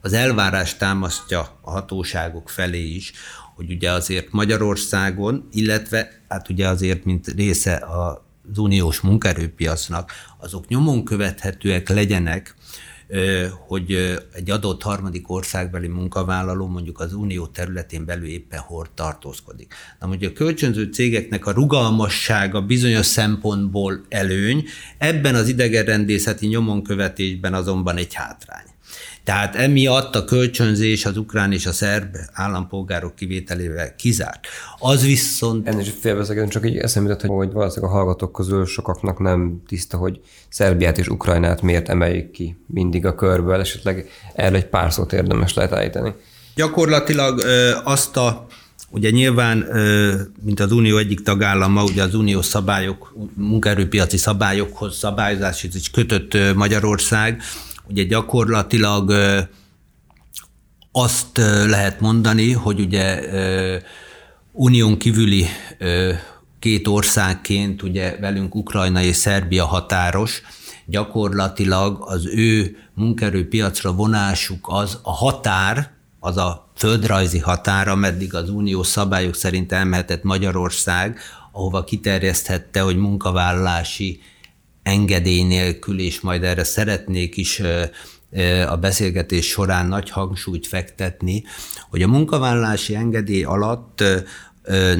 az 0.00 0.12
elvárást 0.12 0.78
támasztja 0.78 1.58
a 1.60 1.70
hatóságok 1.70 2.48
felé 2.48 2.82
is, 2.82 3.12
hogy 3.54 3.70
ugye 3.70 3.90
azért 3.90 4.30
Magyarországon, 4.30 5.48
illetve 5.52 6.20
hát 6.28 6.48
ugye 6.48 6.68
azért, 6.68 7.04
mint 7.04 7.26
része 7.26 7.84
az 8.50 8.58
uniós 8.58 9.00
munkerőpiacnak, 9.00 10.12
azok 10.38 10.68
nyomon 10.68 11.04
követhetőek 11.04 11.88
legyenek, 11.88 12.54
hogy 13.66 14.18
egy 14.32 14.50
adott 14.50 14.82
harmadik 14.82 15.30
országbeli 15.30 15.88
munkavállaló 15.88 16.66
mondjuk 16.66 17.00
az 17.00 17.12
unió 17.12 17.46
területén 17.46 18.04
belül 18.04 18.28
éppen 18.28 18.58
hol 18.58 18.86
tartózkodik. 18.94 19.74
Na 20.00 20.06
mondjuk 20.06 20.30
a 20.30 20.34
kölcsönző 20.34 20.84
cégeknek 20.84 21.46
a 21.46 21.52
rugalmassága 21.52 22.62
bizonyos 22.62 23.06
szempontból 23.06 24.04
előny, 24.08 24.64
ebben 24.98 25.34
az 25.34 25.48
idegenrendészeti 25.48 26.46
nyomonkövetésben 26.46 27.54
azonban 27.54 27.96
egy 27.96 28.14
hátrány. 28.14 28.69
Tehát 29.24 29.56
emiatt 29.56 30.14
a 30.14 30.24
kölcsönzés 30.24 31.04
az 31.04 31.16
ukrán 31.16 31.52
és 31.52 31.66
a 31.66 31.72
szerb 31.72 32.16
állampolgárok 32.32 33.14
kivételével 33.14 33.94
kizárt. 33.96 34.46
Az 34.78 35.04
viszont... 35.04 35.68
Ennél 35.68 35.80
is 35.80 35.92
félbeszélgetni, 36.00 36.50
csak 36.50 36.66
így 36.66 36.76
eszembe 36.76 37.10
jutott, 37.10 37.30
hogy 37.30 37.52
valószínűleg 37.52 37.90
a 37.90 37.94
hallgatók 37.94 38.32
közül 38.32 38.66
sokaknak 38.66 39.18
nem 39.18 39.62
tiszta, 39.66 39.96
hogy 39.96 40.20
Szerbiát 40.48 40.98
és 40.98 41.08
Ukrajnát 41.08 41.62
miért 41.62 41.88
emeljük 41.88 42.30
ki 42.30 42.56
mindig 42.66 43.06
a 43.06 43.14
körből, 43.14 43.60
esetleg 43.60 44.08
erről 44.34 44.56
egy 44.56 44.66
pár 44.66 44.92
szót 44.92 45.12
érdemes 45.12 45.54
lehet 45.54 45.72
állítani. 45.72 46.14
Gyakorlatilag 46.54 47.38
ö, 47.38 47.70
azt 47.84 48.16
a 48.16 48.46
Ugye 48.92 49.10
nyilván, 49.10 49.66
mint 50.42 50.60
az 50.60 50.72
Unió 50.72 50.96
egyik 50.96 51.22
tagállama, 51.22 51.82
ugye 51.82 52.02
az 52.02 52.14
uniós 52.14 52.46
szabályok, 52.46 53.14
munkaerőpiaci 53.34 54.16
szabályokhoz, 54.16 54.96
szabályozáshoz 54.96 55.74
is 55.74 55.90
kötött 55.90 56.54
Magyarország, 56.54 57.42
ugye 57.90 58.02
gyakorlatilag 58.02 59.12
azt 60.92 61.38
lehet 61.66 62.00
mondani, 62.00 62.52
hogy 62.52 62.80
ugye 62.80 63.20
unión 64.52 64.98
kívüli 64.98 65.46
két 66.58 66.86
országként, 66.86 67.82
ugye 67.82 68.16
velünk 68.20 68.54
Ukrajna 68.54 69.02
és 69.02 69.16
Szerbia 69.16 69.66
határos, 69.66 70.42
gyakorlatilag 70.86 72.04
az 72.06 72.26
ő 72.26 72.76
munkerőpiacra 72.94 73.92
vonásuk 73.92 74.66
az 74.68 74.98
a 75.02 75.12
határ, 75.12 75.90
az 76.20 76.36
a 76.36 76.70
földrajzi 76.76 77.38
határa, 77.38 77.94
meddig 77.94 78.34
az 78.34 78.50
uniós 78.50 78.86
szabályok 78.86 79.34
szerint 79.34 79.72
elmehetett 79.72 80.22
Magyarország, 80.22 81.18
ahova 81.52 81.84
kiterjeszthette, 81.84 82.80
hogy 82.80 82.96
munkavállalási 82.96 84.20
engedély 84.90 85.42
nélkül, 85.42 86.00
és 86.00 86.20
majd 86.20 86.42
erre 86.42 86.64
szeretnék 86.64 87.36
is 87.36 87.62
a 88.68 88.76
beszélgetés 88.76 89.46
során 89.46 89.86
nagy 89.86 90.10
hangsúlyt 90.10 90.66
fektetni, 90.66 91.44
hogy 91.90 92.02
a 92.02 92.08
munkavállalási 92.08 92.94
engedély 92.94 93.42
alatt 93.42 94.04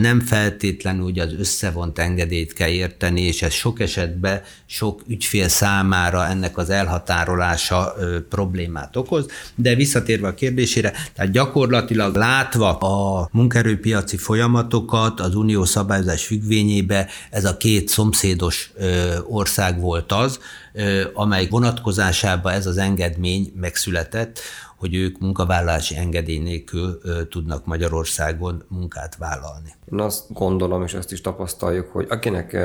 nem 0.00 0.20
feltétlenül 0.20 1.02
ugye 1.02 1.22
az 1.22 1.34
összevont 1.38 1.98
engedélyt 1.98 2.52
kell 2.52 2.68
érteni, 2.68 3.20
és 3.20 3.42
ez 3.42 3.52
sok 3.52 3.80
esetben 3.80 4.42
sok 4.66 5.02
ügyfél 5.06 5.48
számára 5.48 6.26
ennek 6.26 6.56
az 6.56 6.70
elhatárolása 6.70 7.94
problémát 8.28 8.96
okoz, 8.96 9.26
de 9.54 9.74
visszatérve 9.74 10.28
a 10.28 10.34
kérdésére, 10.34 10.92
tehát 11.14 11.32
gyakorlatilag 11.32 12.16
látva 12.16 12.78
a 12.78 13.28
munkerőpiaci 13.32 14.16
folyamatokat 14.16 15.20
az 15.20 15.34
unió 15.34 15.64
szabályozás 15.64 16.24
függvényébe, 16.24 17.08
ez 17.30 17.44
a 17.44 17.56
két 17.56 17.88
szomszédos 17.88 18.72
ország 19.28 19.80
volt 19.80 20.12
az, 20.12 20.38
amely 21.14 21.46
vonatkozásában 21.48 22.52
ez 22.52 22.66
az 22.66 22.76
engedmény 22.76 23.52
megszületett, 23.60 24.40
hogy 24.80 24.94
ők 24.94 25.18
munkavállalási 25.18 25.96
engedély 25.96 26.38
nélkül 26.38 27.00
tudnak 27.28 27.66
Magyarországon 27.66 28.62
munkát 28.68 29.16
vállalni. 29.16 29.74
Én 29.92 30.00
azt 30.00 30.32
gondolom, 30.32 30.82
és 30.82 30.94
azt 30.94 31.12
is 31.12 31.20
tapasztaljuk, 31.20 31.88
hogy 31.88 32.06
akinek 32.10 32.56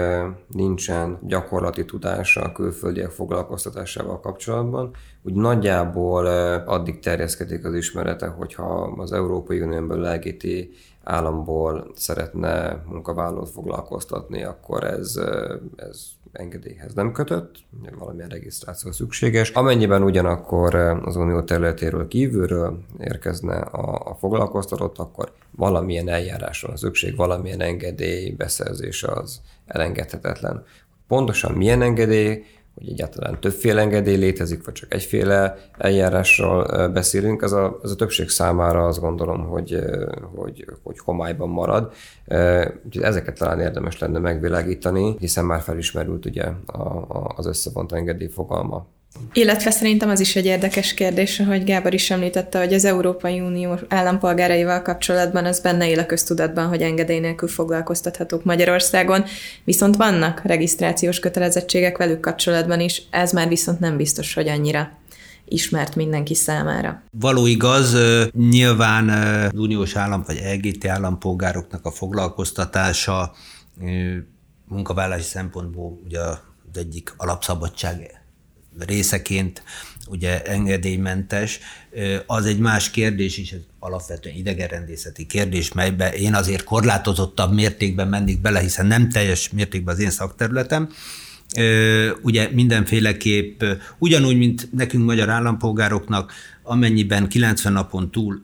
nincsen 0.47 1.19
gyakorlati 1.21 1.85
tudása 1.85 2.41
a 2.41 2.51
külföldiek 2.51 3.09
foglalkoztatásával 3.09 4.19
kapcsolatban, 4.19 4.93
úgy 5.25 5.33
nagyjából 5.33 6.25
addig 6.65 6.99
terjeszkedik 6.99 7.65
az 7.65 7.73
ismerete, 7.73 8.27
hogyha 8.27 8.93
az 8.97 9.11
Európai 9.11 9.61
Unión 9.61 9.87
belül 9.87 10.13
LGT 10.13 10.45
államból 11.03 11.91
szeretne 11.95 12.83
munkavállalót 12.89 13.49
foglalkoztatni, 13.49 14.43
akkor 14.43 14.83
ez, 14.83 15.19
ez 15.75 16.05
engedélyhez 16.31 16.93
nem 16.93 17.11
kötött, 17.11 17.55
valamilyen 17.99 18.29
regisztráció 18.29 18.91
szükséges. 18.91 19.49
Amennyiben 19.49 20.03
ugyanakkor 20.03 20.75
az 20.75 21.15
unió 21.15 21.41
területéről 21.41 22.07
kívülről 22.07 22.79
érkezne 22.99 23.55
a, 23.55 24.09
a 24.09 24.15
foglalkoztatott, 24.15 24.97
akkor 24.97 25.31
valamilyen 25.51 26.09
eljárásra 26.09 26.67
van 26.67 26.77
szükség, 26.77 27.15
valamilyen 27.15 27.61
engedély 27.61 28.29
beszerzése 28.29 29.11
az 29.11 29.41
elengedhetetlen. 29.65 30.63
Pontosan 31.07 31.53
milyen 31.53 31.81
engedély, 31.81 32.43
hogy 32.75 32.89
egyáltalán 32.89 33.39
többféle 33.39 33.81
engedély 33.81 34.15
létezik, 34.15 34.65
vagy 34.65 34.73
csak 34.73 34.93
egyféle 34.93 35.57
eljárásról 35.77 36.87
beszélünk, 36.87 37.41
az 37.41 37.53
a, 37.53 37.79
az 37.81 37.91
a 37.91 37.95
többség 37.95 38.29
számára 38.29 38.85
azt 38.85 38.99
gondolom, 38.99 39.45
hogy, 39.45 39.79
hogy, 40.35 40.65
hogy 40.83 40.99
homályban 40.99 41.49
marad. 41.49 41.93
Úgyhogy 42.85 43.03
ezeket 43.03 43.37
talán 43.37 43.59
érdemes 43.59 43.99
lenne 43.99 44.19
megvilágítani, 44.19 45.15
hiszen 45.19 45.45
már 45.45 45.61
felismerült 45.61 46.25
ugye 46.25 46.43
a, 46.65 46.81
a, 46.81 47.33
az 47.35 47.45
összevont 47.45 47.91
engedély 47.91 48.29
fogalma. 48.29 48.85
Illetve 49.33 49.71
szerintem 49.71 50.09
az 50.09 50.19
is 50.19 50.35
egy 50.35 50.45
érdekes 50.45 50.93
kérdés, 50.93 51.37
hogy 51.47 51.63
Gábor 51.63 51.93
is 51.93 52.11
említette, 52.11 52.59
hogy 52.59 52.73
az 52.73 52.85
Európai 52.85 53.39
Unió 53.39 53.79
állampolgáraival 53.87 54.81
kapcsolatban 54.81 55.45
az 55.45 55.59
benne 55.59 55.89
él 55.89 55.99
a 55.99 56.05
köztudatban, 56.05 56.67
hogy 56.67 56.81
engedély 56.81 57.19
nélkül 57.19 57.47
foglalkoztathatók 57.47 58.43
Magyarországon, 58.43 59.23
viszont 59.63 59.95
vannak 59.95 60.41
regisztrációs 60.43 61.19
kötelezettségek 61.19 61.97
velük 61.97 62.19
kapcsolatban 62.19 62.79
is, 62.79 63.01
ez 63.09 63.31
már 63.31 63.47
viszont 63.47 63.79
nem 63.79 63.97
biztos, 63.97 64.33
hogy 64.33 64.47
annyira 64.47 64.91
ismert 65.45 65.95
mindenki 65.95 66.35
számára. 66.35 67.03
Való 67.11 67.45
igaz, 67.45 67.97
nyilván 68.49 69.09
az 69.09 69.59
uniós 69.59 69.95
állam 69.95 70.23
vagy 70.27 70.37
EGT 70.37 70.85
állampolgároknak 70.85 71.85
a 71.85 71.91
foglalkoztatása 71.91 73.31
munkavállási 74.67 75.23
szempontból 75.23 75.99
ugye 76.05 76.19
az 76.19 76.37
egyik 76.73 77.13
alapszabadság 77.17 78.23
részeként 78.79 79.63
ugye 80.07 80.41
engedélymentes, 80.41 81.59
az 82.25 82.45
egy 82.45 82.59
más 82.59 82.91
kérdés 82.91 83.37
is, 83.37 83.51
ez 83.51 83.59
alapvetően 83.79 84.35
idegenrendészeti 84.35 85.25
kérdés, 85.25 85.71
melybe 85.71 86.13
én 86.13 86.33
azért 86.33 86.63
korlátozottabb 86.63 87.53
mértékben 87.53 88.07
mennék 88.07 88.41
bele, 88.41 88.59
hiszen 88.59 88.85
nem 88.85 89.09
teljes 89.09 89.49
mértékben 89.49 89.95
az 89.95 90.01
én 90.01 90.09
szakterületem, 90.09 90.89
ugye 92.21 92.49
mindenféleképp 92.51 93.63
ugyanúgy, 93.97 94.37
mint 94.37 94.69
nekünk 94.71 95.05
magyar 95.05 95.29
állampolgároknak, 95.29 96.33
amennyiben 96.63 97.27
90 97.27 97.73
napon 97.73 98.11
túl 98.11 98.41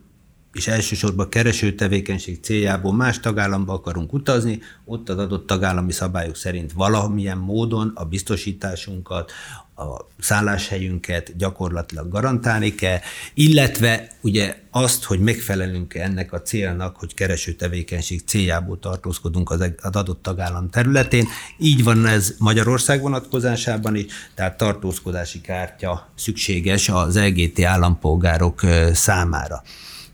és 0.54 0.68
elsősorban 0.68 1.30
kereső 1.30 1.76
tevékenység 1.76 2.40
céljából 2.42 2.94
más 2.94 3.20
tagállamba 3.20 3.74
akarunk 3.74 4.14
utazni, 4.14 4.60
ott 4.86 5.10
az 5.10 5.18
adott 5.18 5.48
tagállami 5.48 5.92
szabályok 5.92 6.36
szerint 6.36 6.72
valamilyen 6.72 7.38
módon 7.38 7.92
a 7.96 8.06
biztosításunkat, 8.06 9.32
a 9.82 10.08
szálláshelyünket 10.20 11.38
gyakorlatilag 11.38 12.10
garantálni 12.10 12.76
kell, 12.76 13.00
illetve 13.34 14.08
ugye 14.22 14.56
azt, 14.72 15.04
hogy 15.04 15.20
megfelelünk 15.20 15.94
ennek 15.94 16.34
a 16.34 16.42
célnak, 16.42 16.96
hogy 16.96 17.14
kereső 17.14 17.54
tevékenység 17.54 18.22
céljából 18.26 18.80
tartózkodunk 18.80 19.50
az 19.50 19.72
adott 19.82 20.22
tagállam 20.22 20.70
területén. 20.70 21.28
Így 21.58 21.84
van 21.84 22.06
ez 22.06 22.36
Magyarország 22.38 23.02
vonatkozásában 23.02 23.96
is, 23.96 24.06
tehát 24.36 24.58
tartózkodási 24.58 25.42
kártya 25.42 26.10
szükséges 26.16 26.90
az 26.90 27.20
LGT 27.20 27.62
állampolgárok 27.62 28.62
számára. 28.94 29.64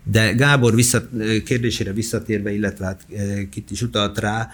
De 0.04 0.32
Gábor 0.32 0.76
vissza, 0.76 1.02
kérdésére 1.46 1.94
visszatérve, 1.94 2.54
illetve 2.54 2.86
hát 2.86 3.06
kit 3.52 3.72
is 3.72 3.82
utalt 3.82 4.20
rá, 4.20 4.50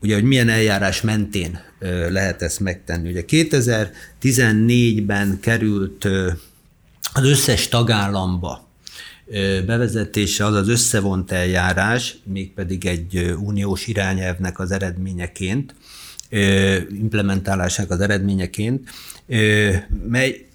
ugye, 0.00 0.14
hogy 0.14 0.24
milyen 0.24 0.48
eljárás 0.48 1.00
mentén 1.00 1.69
lehet 2.08 2.42
ezt 2.42 2.60
megtenni. 2.60 3.10
Ugye 3.10 3.24
2014-ben 3.28 5.38
került 5.40 6.04
az 7.12 7.24
összes 7.24 7.68
tagállamba 7.68 8.68
bevezetése 9.66 10.44
az 10.44 10.54
az 10.54 10.68
összevont 10.68 11.32
eljárás, 11.32 12.16
mégpedig 12.24 12.86
egy 12.86 13.34
uniós 13.38 13.86
irányelvnek 13.86 14.58
az 14.58 14.70
eredményeként, 14.70 15.74
implementálásának 16.90 17.90
az 17.90 18.00
eredményeként, 18.00 18.90
mely 20.08 20.46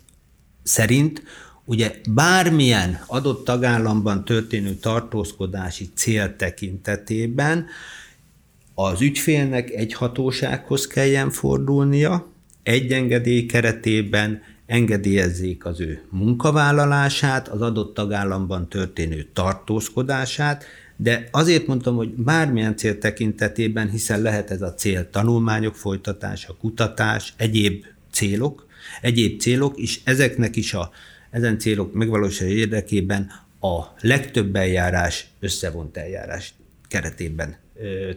szerint 0.64 1.24
ugye 1.66 1.96
bármilyen 2.10 3.04
adott 3.08 3.46
tagállamban 3.46 4.26
történő 4.26 4.74
tartózkodási 4.74 5.90
cél 5.96 6.36
tekintetében 6.36 7.66
az 8.76 9.02
ügyfélnek 9.02 9.70
egy 9.70 9.94
hatósághoz 9.94 10.88
kelljen 10.88 11.30
fordulnia, 11.30 12.28
egy 12.64 12.92
engedély 12.92 13.46
keretében 13.46 14.42
engedélyezzék 14.66 15.66
az 15.66 15.80
ő 15.80 16.02
munkavállalását, 16.10 17.48
az 17.48 17.62
adott 17.62 17.94
tagállamban 17.94 18.70
történő 18.70 19.28
tartózkodását, 19.34 20.64
de 20.96 21.28
azért 21.32 21.68
mondtam, 21.68 21.96
hogy 21.96 22.10
bármilyen 22.10 22.76
cél 22.76 22.98
tekintetében, 22.98 23.90
hiszen 23.90 24.22
lehet 24.22 24.52
ez 24.52 24.62
a 24.62 24.74
cél 24.74 25.10
tanulmányok 25.10 25.76
folytatása, 25.76 26.56
kutatás, 26.60 27.34
egyéb 27.38 27.86
célok, 28.12 28.68
egyéb 29.02 29.40
célok, 29.40 29.78
és 29.78 30.00
ezeknek 30.04 30.56
is 30.56 30.74
a 30.74 30.92
ezen 31.32 31.60
célok 31.60 31.94
megvalósítása 31.94 32.52
érdekében 32.52 33.32
a 33.60 33.82
legtöbb 34.00 34.56
eljárás 34.56 35.28
összevont 35.40 35.98
eljárás 35.98 36.54
keretében 36.88 37.64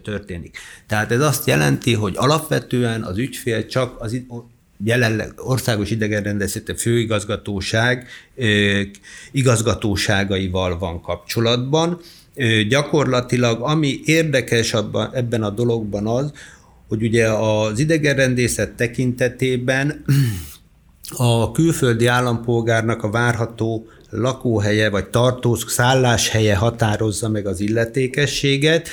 történik. 0.02 0.58
Tehát 0.86 1.12
ez 1.12 1.20
azt 1.20 1.46
jelenti, 1.46 1.94
hogy 1.94 2.14
alapvetően 2.16 3.02
az 3.02 3.18
ügyfél 3.18 3.66
csak 3.66 4.00
az 4.00 4.20
jelenleg 4.84 5.32
országos 5.36 5.90
idegenrendezete 5.90 6.74
főigazgatóság 6.74 8.06
igazgatóságaival 9.30 10.78
van 10.78 11.00
kapcsolatban. 11.00 12.00
Gyakorlatilag 12.68 13.60
ami 13.62 14.00
érdekes 14.04 14.74
abban, 14.74 15.10
ebben 15.14 15.42
a 15.42 15.50
dologban 15.50 16.06
az, 16.06 16.32
hogy 16.88 17.02
ugye 17.02 17.28
az 17.28 17.78
idegenrendészet 17.78 18.70
tekintetében 18.70 20.04
a 21.16 21.50
külföldi 21.52 22.06
állampolgárnak 22.06 23.02
a 23.02 23.10
várható 23.10 23.86
lakóhelye 24.10 24.90
vagy 24.90 25.06
tartóz 25.06 25.64
szálláshelye 25.68 26.56
határozza 26.56 27.28
meg 27.28 27.46
az 27.46 27.60
illetékességet. 27.60 28.88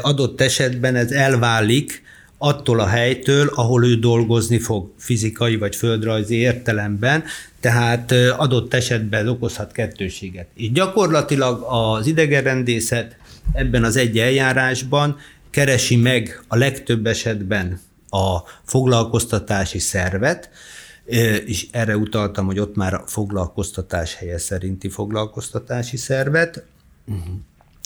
Adott 0.00 0.40
esetben 0.40 0.96
ez 0.96 1.10
elválik 1.10 2.02
attól 2.38 2.80
a 2.80 2.86
helytől, 2.86 3.50
ahol 3.54 3.86
ő 3.86 3.94
dolgozni 3.94 4.58
fog 4.58 4.90
fizikai 4.98 5.56
vagy 5.56 5.76
földrajzi 5.76 6.34
értelemben, 6.34 7.24
tehát 7.60 8.12
adott 8.36 8.74
esetben 8.74 9.28
okozhat 9.28 9.72
kettőséget. 9.72 10.46
És 10.54 10.72
gyakorlatilag 10.72 11.62
az 11.68 12.06
idegenrendészet 12.06 13.16
ebben 13.52 13.84
az 13.84 13.96
egy 13.96 14.18
eljárásban 14.18 15.16
keresi 15.50 15.96
meg 15.96 16.42
a 16.48 16.56
legtöbb 16.56 17.06
esetben 17.06 17.80
a 18.08 18.38
foglalkoztatási 18.64 19.78
szervet, 19.78 20.50
és 21.46 21.66
erre 21.70 21.96
utaltam, 21.96 22.46
hogy 22.46 22.58
ott 22.58 22.76
már 22.76 22.94
a 22.94 23.04
foglalkoztatás 23.06 24.14
helye 24.14 24.38
szerinti 24.38 24.88
foglalkoztatási 24.88 25.96
szervet, 25.96 26.64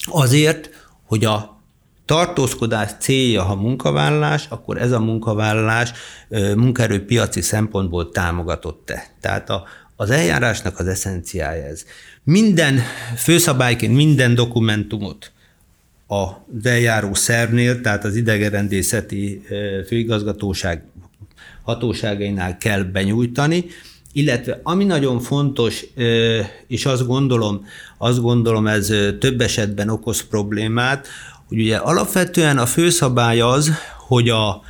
azért, 0.04 0.70
hogy 1.02 1.24
a 1.24 1.60
tartózkodás 2.04 2.90
célja, 2.98 3.42
ha 3.42 3.54
munkavállalás, 3.54 4.46
akkor 4.48 4.78
ez 4.78 4.92
a 4.92 5.00
munkavállalás 5.00 5.92
munkaerőpiaci 6.56 7.40
szempontból 7.40 8.10
támogatott-e. 8.10 9.06
Tehát 9.20 9.50
a, 9.50 9.64
az 9.96 10.10
eljárásnak 10.10 10.78
az 10.78 10.86
eszenciája 10.86 11.64
ez. 11.64 11.84
Minden 12.22 12.80
főszabályként 13.16 13.94
minden 13.94 14.34
dokumentumot 14.34 15.32
az 16.06 16.66
eljáró 16.66 17.14
szervnél, 17.14 17.80
tehát 17.80 18.04
az 18.04 18.16
idegenrendészeti 18.16 19.42
főigazgatóság 19.86 20.84
hatóságainál 21.66 22.56
kell 22.56 22.82
benyújtani, 22.82 23.64
illetve 24.12 24.60
ami 24.62 24.84
nagyon 24.84 25.20
fontos, 25.20 25.84
és 26.66 26.86
azt 26.86 27.06
gondolom, 27.06 27.66
azt 27.98 28.20
gondolom 28.20 28.66
ez 28.66 28.92
több 29.18 29.40
esetben 29.40 29.88
okoz 29.88 30.20
problémát, 30.20 31.06
hogy 31.48 31.58
ugye 31.58 31.76
alapvetően 31.76 32.58
a 32.58 32.66
főszabály 32.66 33.40
az, 33.40 33.72
hogy 34.06 34.28
a, 34.28 34.48
az 34.48 34.62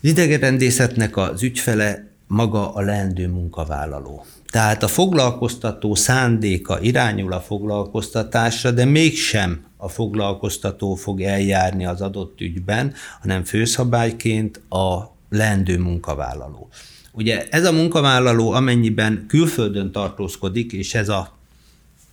idegenrendészetnek 0.00 1.16
az 1.16 1.42
ügyfele 1.42 2.10
maga 2.26 2.74
a 2.74 2.80
leendő 2.80 3.28
munkavállaló. 3.28 4.24
Tehát 4.50 4.82
a 4.82 4.88
foglalkoztató 4.88 5.94
szándéka 5.94 6.80
irányul 6.80 7.32
a 7.32 7.40
foglalkoztatásra, 7.40 8.70
de 8.70 8.84
mégsem 8.84 9.64
a 9.76 9.88
foglalkoztató 9.88 10.94
fog 10.94 11.20
eljárni 11.20 11.86
az 11.86 12.00
adott 12.00 12.40
ügyben, 12.40 12.94
hanem 13.20 13.44
főszabályként 13.44 14.60
a 14.68 15.11
leendő 15.32 15.78
munkavállaló. 15.78 16.68
Ugye 17.12 17.46
ez 17.50 17.64
a 17.64 17.72
munkavállaló 17.72 18.50
amennyiben 18.50 19.24
külföldön 19.28 19.92
tartózkodik, 19.92 20.72
és 20.72 20.94
ez 20.94 21.08
a, 21.08 21.38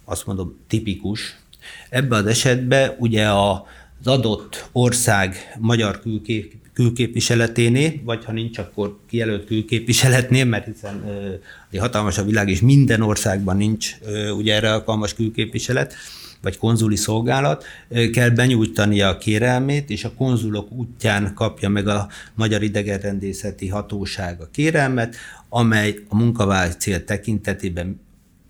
azt 0.05 0.25
mondom, 0.25 0.57
tipikus, 0.67 1.37
ebben 1.89 2.19
az 2.19 2.25
esetben 2.25 2.95
ugye 2.97 3.27
a, 3.27 3.65
az 3.99 4.07
adott 4.07 4.69
ország 4.71 5.55
magyar 5.59 5.99
külkép, 6.01 6.53
külképviseleténél, 6.73 7.93
vagy 8.03 8.25
ha 8.25 8.31
nincs, 8.31 8.57
akkor 8.57 8.97
kijelölt 9.09 9.45
külképviseletnél, 9.45 10.45
mert 10.45 10.65
hiszen 10.65 11.03
ö, 11.71 11.77
hatalmas 11.77 12.17
a 12.17 12.23
világ, 12.23 12.49
és 12.49 12.61
minden 12.61 13.01
országban 13.01 13.57
nincs 13.57 13.95
ö, 14.01 14.29
ugye 14.29 14.55
erre 14.55 14.73
alkalmas 14.73 15.13
külképviselet, 15.13 15.93
vagy 16.41 16.57
konzuli 16.57 16.95
szolgálat, 16.95 17.65
kell 18.11 18.29
benyújtania 18.29 19.07
a 19.07 19.17
kérelmét, 19.17 19.89
és 19.89 20.03
a 20.03 20.13
konzulok 20.13 20.71
útján 20.71 21.33
kapja 21.33 21.69
meg 21.69 21.87
a 21.87 22.07
Magyar 22.35 22.63
Idegenrendészeti 22.63 23.67
Hatóság 23.67 24.41
a 24.41 24.49
kérelmet, 24.51 25.15
amely 25.49 25.95
a 26.07 26.15
munkavállalat 26.15 26.79
cél 26.79 27.03
tekintetében 27.03 28.01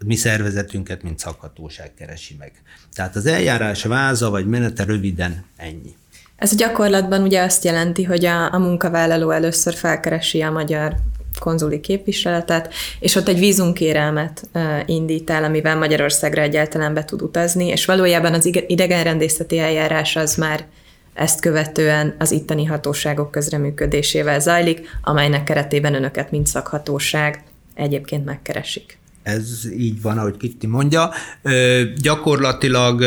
mi 0.06 0.16
szervezetünket, 0.16 1.04
mint 1.04 1.20
szakhatóság 1.20 1.94
keresi 1.94 2.36
meg. 2.40 2.52
Tehát 2.94 3.16
az 3.16 3.26
eljárás 3.26 3.84
váza 3.84 4.30
vagy 4.30 4.46
menete 4.46 4.84
röviden 4.84 5.44
ennyi. 5.58 5.96
Ez 6.36 6.52
a 6.52 6.56
gyakorlatban 6.56 7.22
ugye 7.22 7.44
azt 7.44 7.64
jelenti, 7.64 8.04
hogy 8.04 8.26
a, 8.26 8.54
a 8.54 8.58
munkavállaló 8.58 9.30
először 9.30 9.74
felkeresi 9.74 10.42
a 10.42 10.52
magyar 10.52 10.96
konzuli 11.40 11.80
képviseletet, 11.80 12.74
és 13.00 13.16
ott 13.16 13.28
egy 13.28 13.40
vízunkérelmet 13.40 14.50
indít 14.86 15.30
el, 15.30 15.44
amivel 15.44 15.78
Magyarországra 15.78 16.42
egyáltalán 16.42 16.94
be 16.94 17.06
tud 17.06 17.22
utazni, 17.22 17.68
és 17.68 17.86
valójában 17.86 18.34
az 18.34 18.50
idegenrendészeti 18.68 19.60
eljárás 19.60 20.16
az 20.16 20.36
már 20.36 20.66
ezt 21.14 21.42
követően 21.42 22.16
az 22.18 22.32
itteni 22.32 22.66
hatóságok 22.66 23.32
közreműködésével 23.32 24.40
zajlik, 24.40 24.98
amelynek 25.02 25.44
keretében 25.44 25.94
önöket, 25.94 26.32
mint 26.32 26.48
szakhatóság 26.48 27.44
egyébként 27.74 28.26
megkeresik. 28.26 28.98
Ez 29.24 29.72
így 29.78 30.02
van, 30.02 30.18
ahogy 30.18 30.38
Kitti 30.38 30.68
mondja. 30.68 31.10
Ö, 31.42 31.84
gyakorlatilag, 32.02 33.04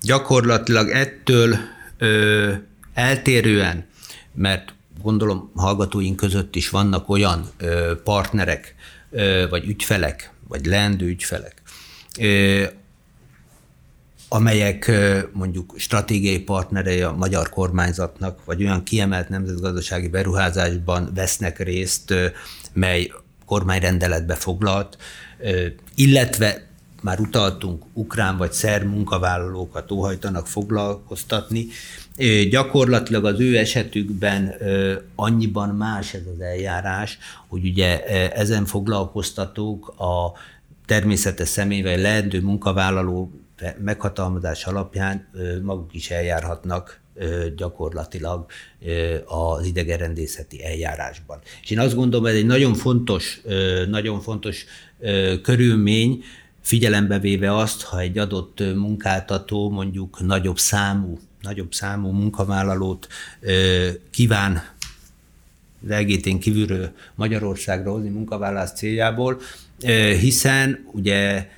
gyakorlatilag 0.00 0.88
ettől 0.88 1.56
ö, 1.98 2.52
eltérően, 2.94 3.86
mert 4.34 4.74
gondolom 5.02 5.50
hallgatóink 5.54 6.16
között 6.16 6.56
is 6.56 6.70
vannak 6.70 7.08
olyan 7.08 7.48
partnerek, 8.04 8.74
vagy 9.50 9.68
ügyfelek, 9.68 10.32
vagy 10.48 10.66
leendő 10.66 11.06
ügyfelek, 11.06 11.62
amelyek 14.28 14.90
mondjuk 15.32 15.74
stratégiai 15.76 16.40
partnerei 16.40 17.00
a 17.00 17.12
magyar 17.12 17.48
kormányzatnak, 17.48 18.44
vagy 18.44 18.62
olyan 18.62 18.82
kiemelt 18.82 19.28
nemzetgazdasági 19.28 20.08
beruházásban 20.08 21.10
vesznek 21.14 21.58
részt, 21.58 22.14
mely 22.72 23.12
kormányrendeletbe 23.46 24.34
foglalt, 24.34 24.96
illetve 25.94 26.69
már 27.02 27.20
utaltunk, 27.20 27.84
ukrán 27.92 28.36
vagy 28.36 28.52
szerb 28.52 28.88
munkavállalókat 28.90 29.90
óhajtanak 29.90 30.46
foglalkoztatni. 30.46 31.66
Gyakorlatilag 32.50 33.24
az 33.24 33.40
ő 33.40 33.56
esetükben 33.58 34.54
annyiban 35.14 35.68
más 35.68 36.14
ez 36.14 36.22
az 36.34 36.40
eljárás, 36.40 37.18
hogy 37.48 37.64
ugye 37.64 38.04
ezen 38.32 38.64
foglalkoztatók 38.64 39.88
a 39.88 40.32
természetes 40.86 41.48
személy 41.48 41.82
vagy 41.82 41.98
leendő 42.00 42.40
munkavállaló 42.40 43.32
meghatalmazás 43.78 44.64
alapján 44.64 45.28
maguk 45.62 45.94
is 45.94 46.10
eljárhatnak 46.10 47.00
gyakorlatilag 47.56 48.46
az 49.24 49.66
idegenrendészeti 49.66 50.64
eljárásban. 50.64 51.38
És 51.62 51.70
én 51.70 51.78
azt 51.78 51.94
gondolom, 51.94 52.26
ez 52.26 52.34
egy 52.34 52.46
nagyon 52.46 52.74
fontos, 52.74 53.40
nagyon 53.88 54.20
fontos 54.20 54.64
körülmény, 55.42 56.22
figyelembe 56.60 57.18
véve 57.18 57.56
azt, 57.56 57.82
ha 57.82 58.00
egy 58.00 58.18
adott 58.18 58.60
munkáltató 58.60 59.70
mondjuk 59.70 60.20
nagyobb 60.20 60.58
számú, 60.58 61.18
nagyobb 61.42 61.72
számú 61.72 62.10
munkavállalót 62.10 63.08
kíván 64.10 64.62
LGT-n 65.88 66.38
kívülről 66.38 66.92
Magyarországra 67.14 67.90
hozni 67.90 68.08
munkavállalás 68.08 68.70
céljából, 68.72 69.40
hiszen 70.20 70.86
ugye 70.92 71.48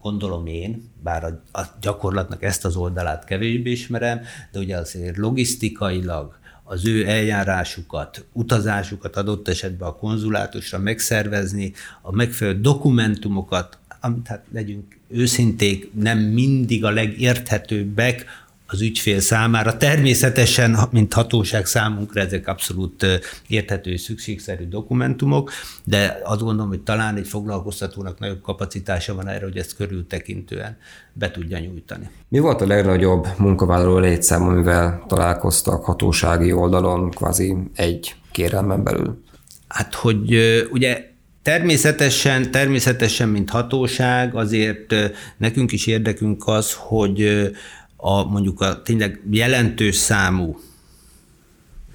gondolom 0.00 0.46
én, 0.46 0.90
bár 1.02 1.24
a, 1.24 1.58
a 1.58 1.62
gyakorlatnak 1.80 2.42
ezt 2.42 2.64
az 2.64 2.76
oldalát 2.76 3.24
kevésbé 3.24 3.70
ismerem, 3.70 4.20
de 4.52 4.58
ugye 4.58 4.76
azért 4.76 5.16
logisztikailag 5.16 6.38
az 6.64 6.86
ő 6.86 7.08
eljárásukat, 7.08 8.24
utazásukat 8.32 9.16
adott 9.16 9.48
esetben 9.48 9.88
a 9.88 9.96
konzulátusra 9.96 10.78
megszervezni, 10.78 11.72
a 12.02 12.12
megfelelő 12.12 12.60
dokumentumokat 12.60 13.78
tehát 14.22 14.44
legyünk 14.52 14.98
őszinték, 15.08 15.90
nem 15.94 16.18
mindig 16.18 16.84
a 16.84 16.90
legérthetőbbek 16.90 18.24
az 18.66 18.80
ügyfél 18.80 19.20
számára. 19.20 19.76
Természetesen, 19.76 20.78
mint 20.90 21.12
hatóság 21.12 21.66
számunkra 21.66 22.20
ezek 22.20 22.48
abszolút 22.48 23.06
érthető 23.48 23.90
és 23.90 24.00
szükségszerű 24.00 24.68
dokumentumok, 24.68 25.50
de 25.84 26.20
azt 26.24 26.40
gondolom, 26.40 26.68
hogy 26.68 26.80
talán 26.80 27.16
egy 27.16 27.28
foglalkoztatónak 27.28 28.18
nagyobb 28.18 28.40
kapacitása 28.40 29.14
van 29.14 29.28
erre, 29.28 29.44
hogy 29.44 29.56
ezt 29.56 29.76
körültekintően 29.76 30.76
be 31.12 31.30
tudja 31.30 31.58
nyújtani. 31.58 32.10
Mi 32.28 32.38
volt 32.38 32.60
a 32.60 32.66
legnagyobb 32.66 33.26
munkavállaló 33.38 33.98
létszám, 33.98 34.42
amivel 34.42 35.04
találkoztak 35.08 35.84
hatósági 35.84 36.52
oldalon, 36.52 37.10
kvázi 37.10 37.56
egy 37.74 38.14
kérelmen 38.30 38.82
belül? 38.82 39.22
Hát, 39.68 39.94
hogy 39.94 40.36
ugye 40.70 41.14
Természetesen, 41.46 42.50
természetesen, 42.50 43.28
mint 43.28 43.50
hatóság, 43.50 44.34
azért 44.34 44.94
nekünk 45.36 45.72
is 45.72 45.86
érdekünk 45.86 46.46
az, 46.48 46.72
hogy 46.78 47.50
a, 47.96 48.24
mondjuk 48.24 48.60
a 48.60 48.82
tényleg 48.82 49.20
jelentős 49.30 49.96
számú 49.96 50.60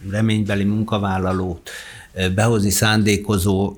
reménybeli 0.10 0.64
munkavállalót 0.64 1.70
behozni 2.36 2.70
szándékozó 2.70 3.76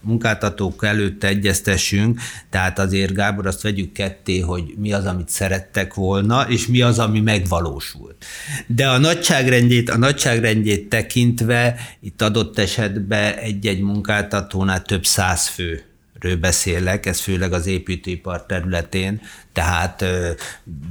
munkáltatók 0.00 0.84
előtt 0.84 1.24
egyeztessünk, 1.24 2.20
tehát 2.50 2.78
azért 2.78 3.14
Gábor 3.14 3.46
azt 3.46 3.62
vegyük 3.62 3.92
ketté, 3.92 4.38
hogy 4.38 4.74
mi 4.76 4.92
az, 4.92 5.06
amit 5.06 5.28
szerettek 5.28 5.94
volna, 5.94 6.48
és 6.48 6.66
mi 6.66 6.80
az, 6.80 6.98
ami 6.98 7.20
megvalósult. 7.20 8.24
De 8.66 8.88
a 8.88 8.98
nagyságrendjét, 8.98 9.90
a 9.90 9.96
nagyságrendjét 9.96 10.88
tekintve 10.88 11.76
itt 12.00 12.22
adott 12.22 12.58
esetben 12.58 13.34
egy-egy 13.34 13.80
munkáltatónál 13.80 14.82
több 14.82 15.04
száz 15.04 15.46
fő 15.46 15.84
ről 16.20 16.36
beszélek, 16.36 17.06
ez 17.06 17.20
főleg 17.20 17.52
az 17.52 17.66
építőipar 17.66 18.46
területén, 18.46 19.20
tehát 19.52 20.02
uh, 20.02 20.28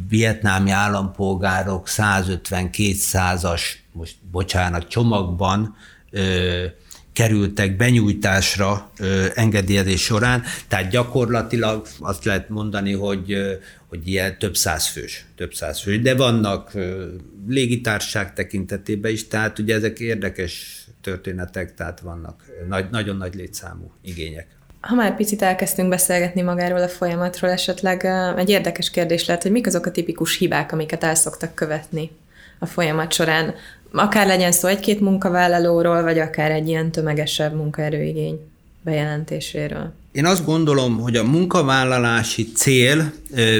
vietnámi 0.09 0.71
állampolgárok 0.71 1.87
150-200-as, 1.89 3.61
most 3.91 4.15
bocsánat, 4.31 4.87
csomagban 4.87 5.75
uh, 6.11 6.63
kerültek 7.19 7.75
benyújtásra 7.75 8.91
engedélyezés 9.35 10.01
során, 10.01 10.43
tehát 10.67 10.89
gyakorlatilag 10.89 11.87
azt 11.99 12.25
lehet 12.25 12.49
mondani, 12.49 12.93
hogy, 12.93 13.37
hogy 13.87 14.07
ilyen 14.07 14.37
több 14.37 14.55
száz 14.55 14.87
fős, 14.87 15.25
több 15.35 15.53
száz 15.53 15.81
fős, 15.81 16.01
de 16.01 16.15
vannak 16.15 16.71
légitárság 17.47 18.33
tekintetében 18.33 19.11
is, 19.11 19.27
tehát 19.27 19.59
ugye 19.59 19.75
ezek 19.75 19.99
érdekes 19.99 20.83
történetek, 21.01 21.73
tehát 21.75 21.99
vannak 21.99 22.43
nagy, 22.67 22.85
nagyon 22.91 23.17
nagy 23.17 23.35
létszámú 23.35 23.91
igények. 24.01 24.47
Ha 24.79 24.95
már 24.95 25.15
picit 25.15 25.41
elkezdtünk 25.41 25.89
beszélgetni 25.89 26.41
magáról 26.41 26.81
a 26.81 26.87
folyamatról, 26.87 27.51
esetleg 27.51 28.05
egy 28.37 28.49
érdekes 28.49 28.89
kérdés 28.89 29.25
lehet, 29.25 29.41
hogy 29.41 29.51
mik 29.51 29.67
azok 29.67 29.85
a 29.85 29.91
tipikus 29.91 30.37
hibák, 30.37 30.71
amiket 30.71 31.03
el 31.03 31.15
szoktak 31.15 31.55
követni 31.55 32.11
a 32.59 32.65
folyamat 32.65 33.13
során. 33.13 33.53
Akár 33.91 34.27
legyen 34.27 34.51
szó 34.51 34.67
egy-két 34.67 34.99
munkavállalóról, 34.99 36.03
vagy 36.03 36.19
akár 36.19 36.51
egy 36.51 36.67
ilyen 36.67 36.91
tömegesebb 36.91 37.55
munkaerőigény 37.55 38.39
bejelentéséről. 38.81 39.93
Én 40.11 40.25
azt 40.25 40.45
gondolom, 40.45 40.99
hogy 40.99 41.15
a 41.15 41.23
munkavállalási 41.23 42.51
cél 42.51 43.11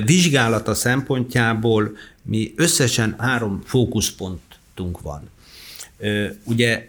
vizsgálata 0.05 0.73
szempontjából 0.73 1.91
mi 2.21 2.53
összesen 2.55 3.15
három 3.17 3.61
fókuszpontunk 3.65 5.01
van. 5.01 5.29
Ugye 6.43 6.87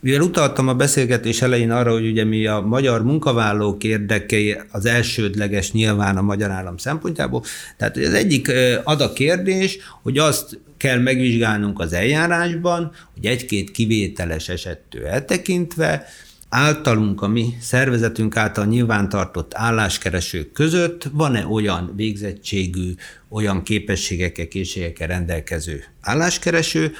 mivel 0.00 0.20
utaltam 0.20 0.68
a 0.68 0.74
beszélgetés 0.74 1.42
elején 1.42 1.70
arra, 1.70 1.92
hogy 1.92 2.06
ugye 2.06 2.24
mi 2.24 2.46
a 2.46 2.60
magyar 2.60 3.04
munkavállalók 3.04 3.84
érdekei 3.84 4.56
az 4.70 4.84
elsődleges 4.86 5.72
nyilván 5.72 6.16
a 6.16 6.22
magyar 6.22 6.50
állam 6.50 6.76
szempontjából, 6.76 7.44
tehát 7.76 7.96
az 7.96 8.14
egyik 8.14 8.52
ad 8.84 9.00
a 9.00 9.12
kérdés, 9.12 9.78
hogy 10.02 10.18
azt 10.18 10.58
kell 10.82 10.98
megvizsgálnunk 10.98 11.80
az 11.80 11.92
eljárásban, 11.92 12.92
hogy 13.14 13.26
egy-két 13.26 13.70
kivételes 13.70 14.48
esettől 14.48 15.06
eltekintve, 15.06 16.06
általunk, 16.48 17.22
a 17.22 17.28
mi 17.28 17.56
szervezetünk 17.60 18.36
által 18.36 18.64
nyilvántartott 18.64 19.54
álláskeresők 19.54 20.52
között 20.52 21.08
van-e 21.12 21.46
olyan 21.46 21.92
végzettségű, 21.96 22.94
olyan 23.28 23.62
képességekkel, 23.62 24.48
készségekkel 24.48 25.06
rendelkező 25.06 25.84
álláskereső, 26.00 26.92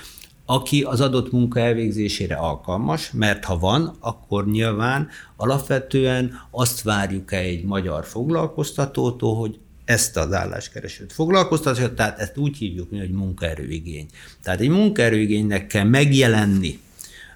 aki 0.47 0.83
az 0.83 1.01
adott 1.01 1.33
munka 1.33 1.61
elvégzésére 1.61 2.35
alkalmas, 2.35 3.11
mert 3.11 3.45
ha 3.45 3.59
van, 3.59 3.97
akkor 4.01 4.47
nyilván 4.47 5.09
alapvetően 5.37 6.41
azt 6.51 6.83
várjuk 6.83 7.33
el 7.33 7.41
egy 7.41 7.65
magyar 7.65 8.05
foglalkoztatótól, 8.07 9.37
hogy 9.37 9.59
ezt 9.93 10.17
az 10.17 10.33
álláskeresőt 10.33 11.13
foglalkoztatja, 11.13 11.95
tehát 11.95 12.19
ezt 12.19 12.37
úgy 12.37 12.57
hívjuk 12.57 12.91
mi, 12.91 12.99
hogy 12.99 13.11
munkaerőigény. 13.11 14.07
Tehát 14.43 14.61
egy 14.61 14.69
munkaerőigénynek 14.69 15.67
kell 15.67 15.85
megjelenni 15.85 16.81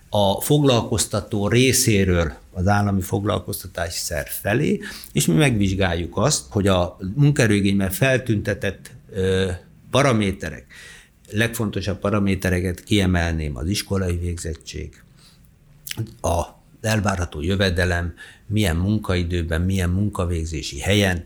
a 0.09 0.41
foglalkoztató 0.41 1.49
részéről 1.49 2.33
az 2.53 2.67
állami 2.67 3.01
foglalkoztatási 3.01 3.99
szerv 3.99 4.27
felé, 4.27 4.81
és 5.13 5.27
mi 5.27 5.35
megvizsgáljuk 5.35 6.17
azt, 6.17 6.45
hogy 6.49 6.67
a 6.67 6.97
munkaerőigényben 7.15 7.91
feltüntetett 7.91 8.91
paraméterek, 9.91 10.67
legfontosabb 11.31 11.99
paramétereket 11.99 12.85
kiemelném 12.85 13.57
az 13.57 13.69
iskolai 13.69 14.17
végzettség, 14.17 15.03
a 16.21 16.43
elvárható 16.81 17.43
jövedelem, 17.43 18.15
milyen 18.47 18.77
munkaidőben, 18.77 19.61
milyen 19.61 19.91
munkavégzési 19.91 20.81
helyen 20.81 21.25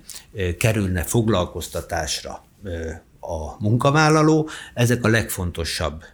kerülne 0.58 1.02
foglalkoztatásra 1.02 2.44
a 3.20 3.62
munkavállaló. 3.62 4.48
Ezek 4.74 5.04
a 5.04 5.08
legfontosabb 5.08 6.04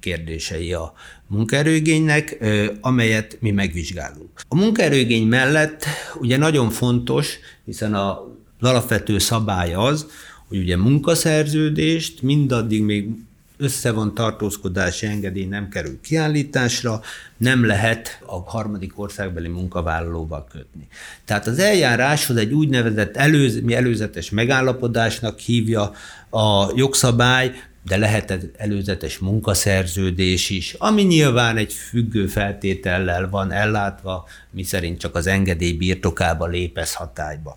kérdései 0.00 0.72
a 0.72 0.92
munkaerőigénynek, 1.26 2.38
amelyet 2.80 3.36
mi 3.40 3.50
megvizsgálunk. 3.50 4.40
A 4.48 4.56
munkaerőigény 4.56 5.26
mellett 5.26 5.84
ugye 6.20 6.36
nagyon 6.36 6.70
fontos, 6.70 7.38
hiszen 7.64 7.94
a 7.94 8.32
alapvető 8.60 9.18
szabály 9.18 9.74
az, 9.74 10.06
hogy 10.48 10.58
ugye 10.58 10.76
munkaszerződést 10.76 12.22
mindaddig 12.22 12.82
még 12.82 13.08
össze 13.56 13.90
van 13.90 14.14
tartózkodási 14.14 15.06
engedély 15.06 15.46
nem 15.46 15.68
kerül 15.68 16.00
kiállításra, 16.00 17.00
nem 17.36 17.66
lehet 17.66 18.20
a 18.26 18.50
harmadik 18.50 18.98
országbeli 18.98 19.48
munkavállalóval 19.48 20.46
kötni. 20.50 20.88
Tehát 21.24 21.46
az 21.46 21.58
eljáráshoz 21.58 22.36
egy 22.36 22.52
úgynevezett 22.52 23.16
előz, 23.16 23.60
mi 23.60 23.74
előzetes 23.74 24.30
megállapodásnak 24.30 25.38
hívja 25.38 25.92
a 26.30 26.72
jogszabály, 26.74 27.52
de 27.86 27.96
lehet 27.96 28.52
előzetes 28.56 29.18
munkaszerződés 29.18 30.50
is, 30.50 30.74
ami 30.78 31.02
nyilván 31.02 31.56
egy 31.56 31.72
függő 31.72 32.26
feltétellel 32.26 33.28
van 33.28 33.52
ellátva, 33.52 34.28
mi 34.50 34.62
szerint 34.62 34.98
csak 34.98 35.14
az 35.14 35.26
engedély 35.26 35.72
birtokába 35.72 36.46
lépez 36.46 36.94
hatályba. 36.94 37.56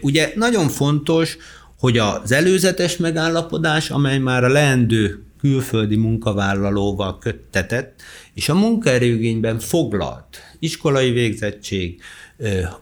Ugye 0.00 0.32
nagyon 0.34 0.68
fontos, 0.68 1.36
hogy 1.78 1.98
az 1.98 2.32
előzetes 2.32 2.96
megállapodás, 2.96 3.90
amely 3.90 4.18
már 4.18 4.44
a 4.44 4.48
leendő 4.48 5.22
külföldi 5.40 5.96
munkavállalóval 5.96 7.18
köttetett, 7.18 8.02
és 8.34 8.48
a 8.48 8.54
munkaerőgényben 8.54 9.58
foglalt 9.58 10.38
iskolai 10.58 11.10
végzettség, 11.10 12.00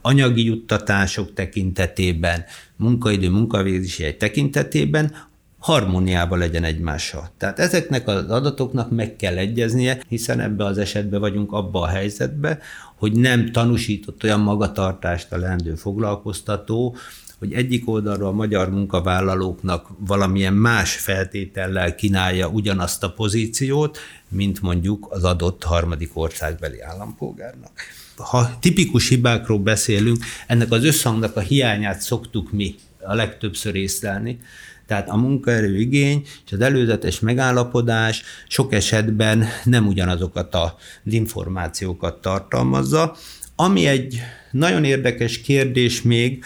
anyagi 0.01 0.45
juttatások 0.45 1.33
tekintetében, 1.33 2.45
munkaidő, 2.77 3.31
munkavégzési 3.31 4.05
egy 4.05 4.17
tekintetében 4.17 5.15
harmóniában 5.59 6.39
legyen 6.39 6.65
egymással. 6.65 7.31
Tehát 7.39 7.59
ezeknek 7.59 8.09
az 8.09 8.31
adatoknak 8.31 8.91
meg 8.91 9.17
kell 9.17 9.37
egyeznie, 9.37 10.03
hiszen 10.09 10.41
ebbe 10.41 10.65
az 10.65 10.79
esetben 10.79 11.21
vagyunk 11.21 11.53
abba 11.53 11.81
a 11.81 11.87
helyzetbe, 11.87 12.59
hogy 12.97 13.13
nem 13.13 13.53
tanúsított 13.53 14.25
olyan 14.25 14.41
magatartást 14.41 15.33
a 15.33 15.39
leendő 15.39 15.75
foglalkoztató, 15.75 16.97
hogy 17.39 17.53
egyik 17.53 17.89
oldalról 17.89 18.29
a 18.29 18.33
magyar 18.33 18.71
munkavállalóknak 18.71 19.89
valamilyen 19.99 20.55
más 20.55 20.95
feltétellel 20.95 21.95
kínálja 21.95 22.49
ugyanazt 22.49 23.03
a 23.03 23.13
pozíciót, 23.13 23.99
mint 24.29 24.63
mondjuk 24.63 25.07
az 25.11 25.25
adott 25.25 25.63
harmadik 25.63 26.11
országbeli 26.15 26.81
állampolgárnak. 26.81 27.73
Ha 28.17 28.59
tipikus 28.61 29.09
hibákról 29.09 29.59
beszélünk, 29.59 30.25
ennek 30.47 30.73
az 30.73 30.85
összhangnak 30.85 31.37
a 31.37 31.41
hiányát 31.41 32.01
szoktuk 32.01 32.53
mi 32.53 32.75
a 33.01 33.15
legtöbbször 33.15 33.75
észlelni, 33.75 34.39
tehát 34.87 35.09
a 35.09 35.17
munkaerő 35.17 35.79
igény 35.79 36.23
és 36.47 36.53
az 36.53 36.61
előzetes 36.61 37.21
megállapodás 37.21 38.23
sok 38.49 38.73
esetben 38.73 39.45
nem 39.65 39.87
ugyanazokat 39.87 40.55
az 40.55 40.73
információkat 41.05 42.21
tartalmazza. 42.21 43.17
Ami 43.57 43.87
egy 43.87 44.21
nagyon 44.51 44.85
érdekes 44.85 45.41
kérdés 45.41 46.03
még, 46.03 46.45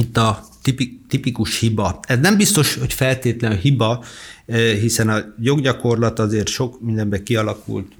itt 0.00 0.16
a 0.16 0.44
tipikus 1.08 1.58
hiba. 1.58 2.00
Ez 2.02 2.18
nem 2.18 2.36
biztos, 2.36 2.74
hogy 2.74 2.92
feltétlenül 2.92 3.58
hiba, 3.58 4.04
eh, 4.46 4.72
hiszen 4.72 5.08
a 5.08 5.34
joggyakorlat 5.42 6.18
azért 6.18 6.48
sok 6.48 6.80
mindenben 6.80 7.22
kialakult, 7.24 7.92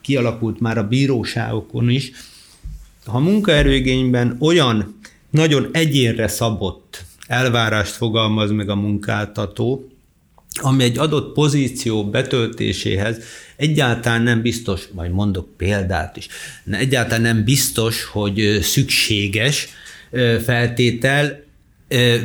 kialakult 0.00 0.60
már 0.60 0.78
a 0.78 0.88
bíróságokon 0.88 1.90
is. 1.90 2.10
Ha 3.06 3.18
munkaerőigényben 3.18 4.36
olyan 4.40 4.98
nagyon 5.30 5.68
egyénre 5.72 6.28
szabott 6.28 7.04
elvárást 7.26 7.92
fogalmaz 7.92 8.50
meg 8.50 8.68
a 8.68 8.74
munkáltató, 8.74 9.88
ami 10.60 10.82
egy 10.82 10.98
adott 10.98 11.32
pozíció 11.32 12.10
betöltéséhez 12.10 13.16
egyáltalán 13.56 14.22
nem 14.22 14.42
biztos, 14.42 14.88
majd 14.94 15.10
mondok 15.10 15.56
példát 15.56 16.16
is, 16.16 16.28
egyáltalán 16.70 17.20
nem 17.20 17.44
biztos, 17.44 18.04
hogy 18.04 18.58
szükséges, 18.62 19.68
feltétel, 20.44 21.44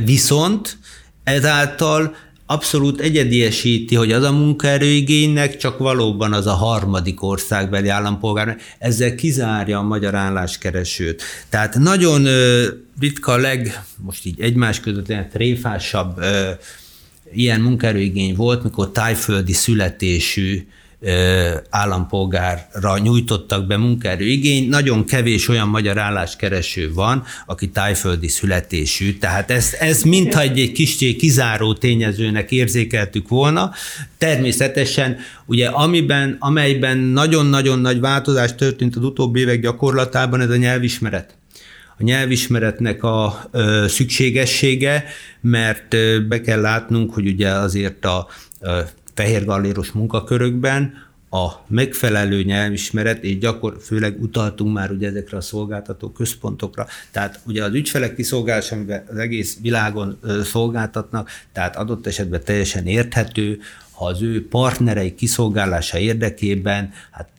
viszont 0.06 0.78
ezáltal 1.24 2.16
abszolút 2.46 3.00
egyediesíti, 3.00 3.96
hogy 3.96 4.12
az 4.12 4.24
a 4.24 4.32
munkaerőigénynek 4.32 5.58
csak 5.58 5.78
valóban 5.78 6.34
az 6.34 6.48
a 6.48 6.54
harmadik 6.54 7.24
országbeli 7.24 7.90
állampolgár, 7.90 8.58
ezzel 8.80 9.16
kizárja 9.16 9.78
a 9.78 9.84
magyar 9.84 10.16
álláskeresőt. 10.16 11.22
Tehát 11.50 11.76
nagyon 11.76 12.28
ritka 13.00 13.38
leg, 13.38 13.84
most 13.98 14.26
így 14.26 14.42
egymás 14.42 14.80
között 14.80 15.14
tréfásabb 15.32 16.20
ilyen 17.34 17.62
munkaerőigény 17.62 18.36
volt, 18.36 18.64
mikor 18.64 18.92
tájföldi 18.92 19.54
születésű 19.54 20.68
állampolgárra 21.70 22.98
nyújtottak 22.98 23.68
be 23.68 23.78
munkaerőigény. 23.78 24.70
Nagyon 24.70 25.06
kevés 25.06 25.48
olyan 25.48 25.68
magyar 25.68 25.98
álláskereső 25.98 26.94
van, 26.94 27.24
aki 27.46 27.70
tájföldi 27.70 28.28
születésű. 28.28 29.18
Tehát 29.18 29.52
ez, 29.52 29.76
ez 29.80 30.04
mintha 30.04 30.42
egy, 30.42 30.60
egy 30.60 30.72
kis 30.72 30.98
kizáró 30.98 31.74
tényezőnek 31.74 32.52
érzékeltük 32.52 33.28
volna. 33.28 33.72
Természetesen, 34.18 35.18
ugye 35.46 35.68
amiben, 35.68 36.36
amelyben 36.40 36.98
nagyon-nagyon 36.98 37.80
nagy 37.80 38.00
változás 38.00 38.56
történt 38.56 38.96
az 38.96 39.04
utóbbi 39.04 39.40
évek 39.40 39.62
gyakorlatában, 39.62 40.42
ez 40.42 40.50
a 40.50 40.56
nyelvismeret 40.56 41.38
a 41.98 42.04
nyelvismeretnek 42.04 43.04
a 43.04 43.50
ö, 43.52 43.86
szükségessége, 43.88 45.06
mert 45.42 45.94
ö, 45.94 46.20
be 46.28 46.42
kell 46.42 46.62
látnunk, 46.62 47.14
hogy 47.14 47.28
ugye 47.28 47.50
azért 47.50 48.06
a 48.06 48.28
ö, 49.16 49.22
fehérgalléros 49.22 49.92
munkakörökben 49.92 51.12
a 51.30 51.52
megfelelő 51.68 52.44
nyelvismeret, 52.44 53.24
és 53.24 53.38
gyakor, 53.38 53.78
főleg 53.82 54.22
utaltunk 54.22 54.74
már 54.74 54.92
ugye 54.92 55.08
ezekre 55.08 55.38
a 55.38 55.42
szolgáltató 55.42 56.12
központokra, 56.12 56.88
tehát 57.12 57.40
ugye 57.46 57.64
az 57.64 57.74
ügyfelek 57.74 58.16
kiszolgálása, 58.16 58.76
amiben 58.76 59.04
az 59.10 59.18
egész 59.18 59.58
világon 59.62 60.20
szolgáltatnak, 60.44 61.30
tehát 61.52 61.76
adott 61.76 62.08
esetben 62.08 62.44
teljesen 62.44 62.88
érthető, 62.88 63.60
ha 63.92 64.06
az 64.06 64.22
ő 64.22 64.48
partnerei 64.48 65.16
kiszolgálása 65.16 65.98
érdekében, 65.98 66.92
hát 67.12 67.30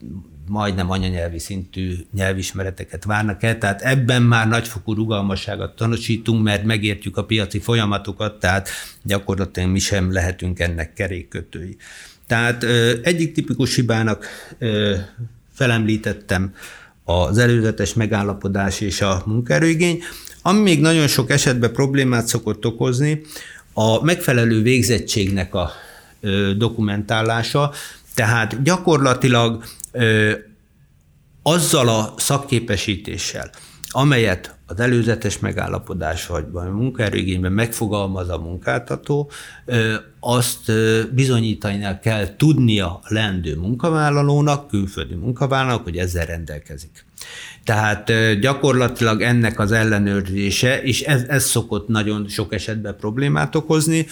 majdnem 0.47 0.91
anyanyelvi 0.91 1.39
szintű 1.39 1.97
nyelvismereteket 2.13 3.05
várnak 3.05 3.43
el, 3.43 3.59
tehát 3.59 3.83
ebben 3.83 4.23
már 4.23 4.49
nagyfokú 4.49 4.95
rugalmasságot 4.95 5.77
tanúsítunk, 5.77 6.43
mert 6.43 6.65
megértjük 6.65 7.17
a 7.17 7.25
piaci 7.25 7.59
folyamatokat, 7.59 8.39
tehát 8.39 8.69
gyakorlatilag 9.03 9.71
mi 9.71 9.79
sem 9.79 10.13
lehetünk 10.13 10.61
ennek 10.61 10.93
kerékkötői. 10.93 11.77
Tehát 12.27 12.65
egyik 13.03 13.33
tipikus 13.33 13.75
hibának 13.75 14.27
felemlítettem 15.53 16.55
az 17.05 17.39
előzetes 17.39 17.95
megállapodás 17.95 18.81
és 18.81 19.01
a 19.01 19.23
munkaerőigény, 19.27 20.03
ami 20.43 20.61
még 20.61 20.81
nagyon 20.81 21.07
sok 21.07 21.31
esetben 21.31 21.73
problémát 21.73 22.27
szokott 22.27 22.67
okozni, 22.67 23.21
a 23.73 24.05
megfelelő 24.05 24.63
végzettségnek 24.63 25.55
a 25.55 25.71
dokumentálása, 26.57 27.73
tehát 28.15 28.63
gyakorlatilag 28.63 29.65
azzal 31.43 31.89
a 31.89 32.15
szakképesítéssel, 32.17 33.51
amelyet 33.89 34.57
az 34.67 34.81
előzetes 34.81 35.39
megállapodás 35.39 36.27
vagy 36.27 36.45
a 36.53 36.61
munkaerőigényben 36.61 37.53
megfogalmaz 37.53 38.29
a 38.29 38.39
munkáltató, 38.39 39.31
azt 40.21 40.73
bizonyítani 41.13 41.99
kell 42.03 42.37
tudnia 42.37 42.87
a 42.87 43.03
lendő 43.09 43.57
munkavállalónak, 43.57 44.69
külföldi 44.69 45.15
munkavállalónak, 45.15 45.85
hogy 45.85 45.97
ezzel 45.97 46.27
rendelkezik. 46.27 47.05
Tehát 47.65 48.39
gyakorlatilag 48.41 49.23
ennek 49.23 49.59
az 49.59 49.73
ellenőrzése, 49.73 50.83
és 50.83 51.01
ez, 51.01 51.23
ez 51.23 51.45
szokott 51.45 51.89
nagyon 51.89 52.29
sok 52.29 52.53
esetben 52.53 52.97
problémát 52.97 53.55
okozni, 53.55 54.07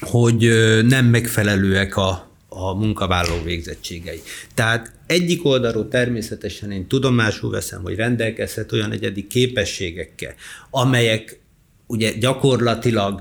hogy 0.00 0.50
nem 0.86 1.06
megfelelőek 1.06 1.96
a, 1.96 2.29
a 2.52 2.74
munkavállaló 2.74 3.42
végzettségei. 3.42 4.22
Tehát 4.54 4.92
egyik 5.06 5.44
oldalról 5.44 5.88
természetesen 5.88 6.70
én 6.70 6.86
tudomásul 6.86 7.50
veszem, 7.50 7.82
hogy 7.82 7.94
rendelkezhet 7.94 8.72
olyan 8.72 8.92
egyedi 8.92 9.26
képességekkel, 9.26 10.34
amelyek 10.70 11.40
ugye 11.86 12.12
gyakorlatilag, 12.12 13.20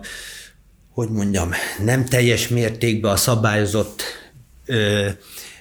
hogy 0.90 1.10
mondjam, 1.10 1.52
nem 1.84 2.06
teljes 2.06 2.48
mértékben 2.48 3.12
a 3.12 3.16
szabályozott 3.16 4.02
ö, 4.66 5.10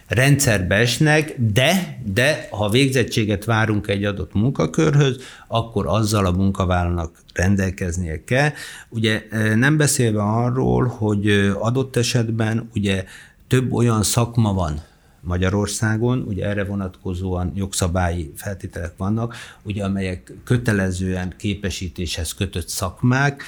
rendszerbe 0.08 0.74
esnek, 0.74 1.34
de, 1.52 1.98
de 2.04 2.48
ha 2.50 2.68
végzettséget 2.68 3.44
várunk 3.44 3.88
egy 3.88 4.04
adott 4.04 4.32
munkakörhöz, 4.32 5.16
akkor 5.48 5.86
azzal 5.86 6.26
a 6.26 6.30
munkavállalónak 6.32 7.22
rendelkeznie 7.34 8.24
kell. 8.24 8.50
Ugye 8.88 9.22
nem 9.54 9.76
beszélve 9.76 10.22
arról, 10.22 10.86
hogy 10.86 11.28
adott 11.58 11.96
esetben 11.96 12.70
ugye 12.74 13.04
több 13.48 13.72
olyan 13.72 14.02
szakma 14.02 14.52
van, 14.52 14.80
Magyarországon, 15.20 16.24
ugye 16.28 16.46
erre 16.46 16.64
vonatkozóan 16.64 17.52
jogszabályi 17.54 18.32
feltételek 18.36 18.92
vannak, 18.96 19.34
ugye 19.62 19.84
amelyek 19.84 20.32
kötelezően 20.44 21.34
képesítéshez 21.38 22.34
kötött 22.34 22.68
szakmák, 22.68 23.42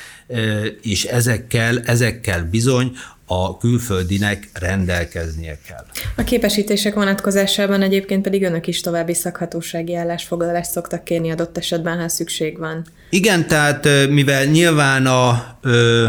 és 0.82 1.04
ezekkel, 1.04 1.80
ezekkel 1.80 2.48
bizony 2.50 2.92
a 3.26 3.56
külföldinek 3.56 4.48
rendelkeznie 4.52 5.58
kell. 5.66 5.84
A 6.16 6.22
képesítések 6.24 6.94
vonatkozásában 6.94 7.82
egyébként 7.82 8.22
pedig 8.22 8.42
önök 8.42 8.66
is 8.66 8.80
további 8.80 9.14
szakhatósági 9.14 9.94
állásfoglalást 9.94 10.70
szoktak 10.70 11.04
kérni 11.04 11.30
adott 11.30 11.56
esetben, 11.56 11.98
ha 11.98 12.08
szükség 12.08 12.58
van. 12.58 12.86
Igen, 13.10 13.46
tehát 13.46 13.88
mivel 14.08 14.44
nyilván 14.44 15.06
a 15.06 15.56
ö, 15.60 16.08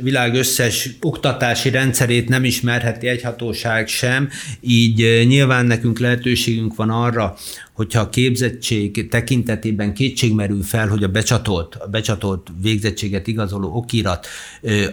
világ 0.00 0.34
összes 0.34 0.90
oktatási 1.00 1.70
rendszerét 1.70 2.28
nem 2.28 2.44
ismerheti 2.44 3.08
egy 3.08 3.22
hatóság 3.22 3.88
sem, 3.88 4.28
így 4.60 5.26
nyilván 5.26 5.66
nekünk 5.66 5.98
lehetőségünk 5.98 6.74
van 6.74 6.90
arra, 6.90 7.36
hogyha 7.72 8.00
a 8.00 8.08
képzettség 8.08 9.08
tekintetében 9.08 9.94
kétség 9.94 10.34
merül 10.34 10.62
fel, 10.62 10.88
hogy 10.88 11.02
a 11.02 11.08
becsatolt, 11.08 11.74
a 11.74 11.86
becsatolt 11.86 12.48
végzettséget 12.62 13.26
igazoló 13.26 13.76
okirat 13.76 14.26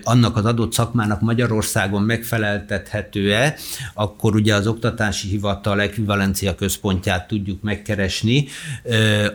annak 0.03 0.37
az 0.37 0.45
adott 0.45 0.73
szakmának 0.73 1.21
Magyarországon 1.21 2.01
megfeleltethető-e, 2.01 3.55
akkor 3.93 4.35
ugye 4.35 4.55
az 4.55 4.67
oktatási 4.67 5.27
hivatal 5.27 5.81
ekvivalencia 5.81 6.55
központját 6.55 7.27
tudjuk 7.27 7.61
megkeresni 7.61 8.47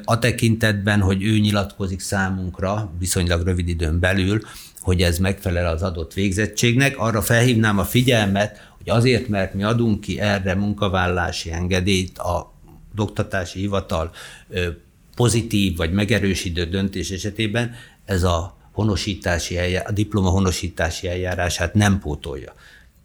a 0.04 0.18
tekintetben, 0.18 1.00
hogy 1.00 1.24
ő 1.24 1.38
nyilatkozik 1.38 2.00
számunkra 2.00 2.92
viszonylag 2.98 3.46
rövid 3.46 3.68
időn 3.68 4.00
belül, 4.00 4.40
hogy 4.86 5.02
ez 5.02 5.18
megfelel 5.18 5.66
az 5.66 5.82
adott 5.82 6.12
végzettségnek. 6.12 6.98
Arra 6.98 7.22
felhívnám 7.22 7.78
a 7.78 7.84
figyelmet, 7.84 8.70
hogy 8.76 8.90
azért, 8.90 9.28
mert 9.28 9.54
mi 9.54 9.62
adunk 9.62 10.00
ki 10.00 10.20
erre 10.20 10.54
munkavállási 10.54 11.52
engedélyt, 11.52 12.18
a 12.18 12.52
oktatási 12.96 13.58
hivatal 13.58 14.10
pozitív 15.14 15.76
vagy 15.76 15.92
megerősítő 15.92 16.64
döntés 16.64 17.10
esetében, 17.10 17.74
ez 18.04 18.22
a 18.22 18.56
honosítási 18.72 19.58
eljárás, 19.58 19.88
a 19.88 19.92
diploma 19.92 20.28
honosítási 20.28 21.08
eljárását 21.08 21.74
nem 21.74 21.98
pótolja. 21.98 22.54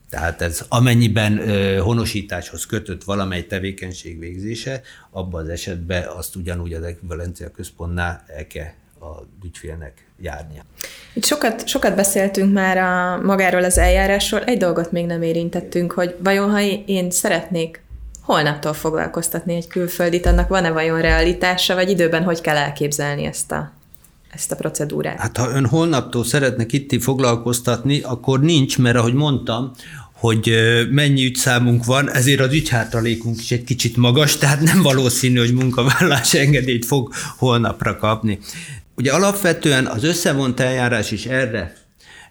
Tehát 0.10 0.42
ez 0.42 0.66
amennyiben 0.68 1.50
ö, 1.50 1.78
honosításhoz 1.78 2.66
kötött 2.66 3.04
valamely 3.04 3.46
tevékenység 3.46 4.20
végzése, 4.20 4.82
abban 5.10 5.42
az 5.42 5.50
esetben 5.50 6.08
azt 6.08 6.36
ugyanúgy 6.36 6.74
az 6.74 6.84
ekvivalencia 6.84 7.52
központnál 7.52 8.24
el 8.28 8.48
kell 8.48 8.72
a 9.02 9.28
ügyfélnek 9.46 10.06
járnia. 10.20 10.62
Itt 11.14 11.26
sokat, 11.26 11.68
sokat 11.68 11.96
beszéltünk 11.96 12.54
már 12.54 12.78
a, 12.78 13.22
magáról 13.22 13.64
az 13.64 13.78
eljárásról, 13.78 14.44
egy 14.44 14.58
dolgot 14.58 14.92
még 14.92 15.06
nem 15.06 15.22
érintettünk, 15.22 15.92
hogy 15.92 16.16
vajon 16.24 16.50
ha 16.50 16.62
én 16.86 17.12
szeretnék 17.12 17.84
holnaptól 18.22 18.74
foglalkoztatni 18.74 19.56
egy 19.56 19.68
külföldit, 19.68 20.26
annak 20.26 20.48
van-e 20.48 20.72
vajon 20.72 21.02
realitása, 21.02 21.74
vagy 21.74 21.90
időben 21.90 22.24
hogy 22.24 22.42
kell 22.42 22.56
elképzelni 22.56 23.24
ezt 23.24 23.52
a, 23.52 23.72
ezt 24.32 24.52
a 24.52 24.56
procedúrát? 24.56 25.20
Hát 25.20 25.38
ha 25.38 25.50
ön 25.50 25.66
holnaptól 25.66 26.24
szeretne 26.24 26.66
itt 26.68 27.02
foglalkoztatni, 27.04 28.02
akkor 28.02 28.40
nincs, 28.40 28.78
mert 28.78 28.96
ahogy 28.96 29.14
mondtam, 29.14 29.72
hogy 30.22 30.52
mennyi 30.90 31.26
ügyszámunk 31.26 31.86
van, 31.86 32.12
ezért 32.12 32.40
az 32.40 32.54
ügyhátralékunk 32.54 33.40
is 33.40 33.52
egy 33.52 33.64
kicsit 33.64 33.98
magas, 33.98 34.38
tehát 34.38 34.62
nem 34.62 34.82
valószínű, 34.82 35.40
hogy 35.40 35.54
munkavállalás 35.54 36.34
engedélyt 36.34 36.86
fog 36.86 37.14
holnapra 37.38 37.98
kapni. 37.98 38.40
Ugye 38.96 39.12
alapvetően 39.12 39.86
az 39.86 40.04
összevont 40.04 40.60
eljárás 40.60 41.12
is 41.12 41.26
erre, 41.26 41.74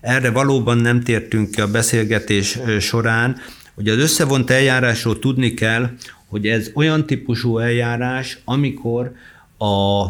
erre 0.01 0.31
valóban 0.31 0.77
nem 0.79 1.03
tértünk 1.03 1.51
ki 1.51 1.61
a 1.61 1.71
beszélgetés 1.71 2.59
során, 2.81 3.37
hogy 3.75 3.89
az 3.89 3.99
összevont 3.99 4.51
eljárásról 4.51 5.19
tudni 5.19 5.55
kell, 5.55 5.91
hogy 6.27 6.47
ez 6.47 6.71
olyan 6.75 7.07
típusú 7.07 7.59
eljárás, 7.59 8.39
amikor 8.45 9.13
a 9.59 10.07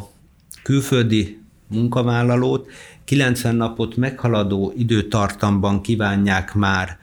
külföldi 0.63 1.41
munkavállalót 1.69 2.71
90 3.05 3.55
napot 3.55 3.97
meghaladó 3.97 4.73
időtartamban 4.77 5.81
kívánják 5.81 6.55
már 6.55 6.99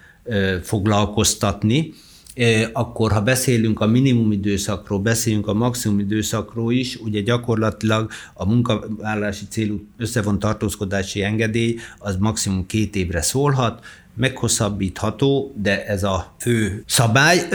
foglalkoztatni, 0.64 1.94
akkor 2.74 3.12
ha 3.12 3.22
beszélünk 3.22 3.80
a 3.80 3.88
minimum 3.88 4.32
időszakról, 4.32 5.00
beszélünk 5.00 5.48
a 5.48 5.54
maximum 5.54 6.00
időszakról 6.00 6.74
is, 6.74 6.96
ugye 6.96 7.22
gyakorlatilag 7.22 8.12
a 8.34 8.46
munkavállalási 8.46 9.46
célú 9.50 9.88
összevont 9.98 10.40
tartózkodási 10.40 11.24
engedély 11.24 11.76
az 11.98 12.16
maximum 12.20 12.66
két 12.66 12.96
évre 12.96 13.22
szólhat, 13.22 13.86
meghosszabbítható, 14.16 15.54
de 15.62 15.86
ez 15.86 16.04
a 16.04 16.36
fő 16.40 16.84
szabály. 16.88 17.48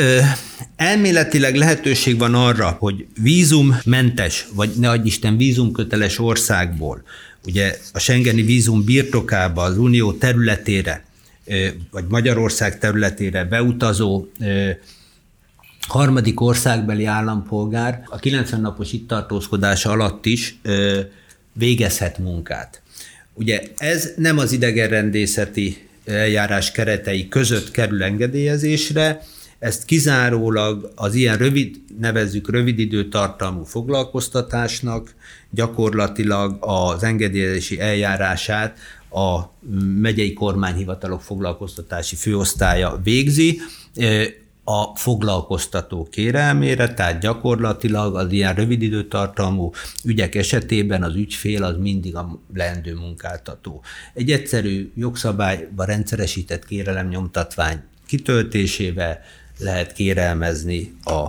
Elméletileg 0.77 1.57
lehetőség 1.57 2.19
van 2.19 2.35
arra, 2.35 2.77
hogy 2.79 3.07
vízummentes, 3.23 4.49
vagy 4.55 4.71
ne 4.79 4.91
adj 4.91 5.07
Isten 5.07 5.37
vízumköteles 5.37 6.19
országból, 6.19 7.03
ugye 7.47 7.79
a 7.93 7.99
Schengeni 7.99 8.43
vízum 8.43 8.85
birtokába, 8.85 9.63
az 9.63 9.79
unió 9.79 10.13
területére 10.13 11.05
vagy 11.91 12.05
Magyarország 12.09 12.79
területére 12.79 13.45
beutazó 13.45 14.27
harmadik 15.89 16.41
országbeli 16.41 17.05
állampolgár 17.05 18.03
a 18.07 18.19
90 18.19 18.61
napos 18.61 18.93
itt 18.93 19.09
tartózkodása 19.09 19.91
alatt 19.91 20.27
is 20.27 20.59
végezhet 21.53 22.19
munkát. 22.19 22.83
Ugye 23.35 23.63
ez 23.77 24.13
nem 24.17 24.39
az 24.39 24.53
idegenrendészeti 24.53 25.89
eljárás 26.05 26.73
keretei 26.73 27.29
között 27.29 27.71
kerül 27.71 28.03
engedélyezésre, 28.03 29.23
ezt 29.59 29.85
kizárólag 29.85 30.93
az 30.95 31.15
ilyen 31.15 31.37
rövid, 31.37 31.77
nevezzük 32.01 32.51
rövid 32.51 32.79
időtartalmú 32.79 33.65
foglalkoztatásnak, 33.65 35.15
gyakorlatilag 35.51 36.57
az 36.61 37.03
engedélyezési 37.03 37.81
eljárását 37.81 38.79
a 39.13 39.53
megyei 40.01 40.33
kormányhivatalok 40.33 41.21
foglalkoztatási 41.21 42.17
főosztálya 42.17 43.01
végzi. 43.03 43.61
a 44.65 44.97
foglalkoztató 44.97 46.09
kérelmére, 46.11 46.95
tehát 46.95 47.21
gyakorlatilag 47.21 48.17
az 48.17 48.33
ilyen 48.33 48.55
rövid 48.55 48.83
időtartalmú 48.83 49.73
ügyek 50.05 50.35
esetében 50.35 51.03
az 51.03 51.15
ügyfél 51.15 51.65
az 51.65 51.77
mindig 51.79 52.17
a 52.17 52.39
leendő 52.55 52.95
munkáltató. 52.95 53.83
Egy 54.15 54.31
egyszerű 54.31 54.93
jogszabályba 54.95 55.85
rendszeresített 55.85 56.65
kérelemnyomtatvány 56.65 57.83
kitöltésével 58.07 59.21
lehet 59.59 59.93
kérelmezni 59.93 60.95
a, 61.05 61.29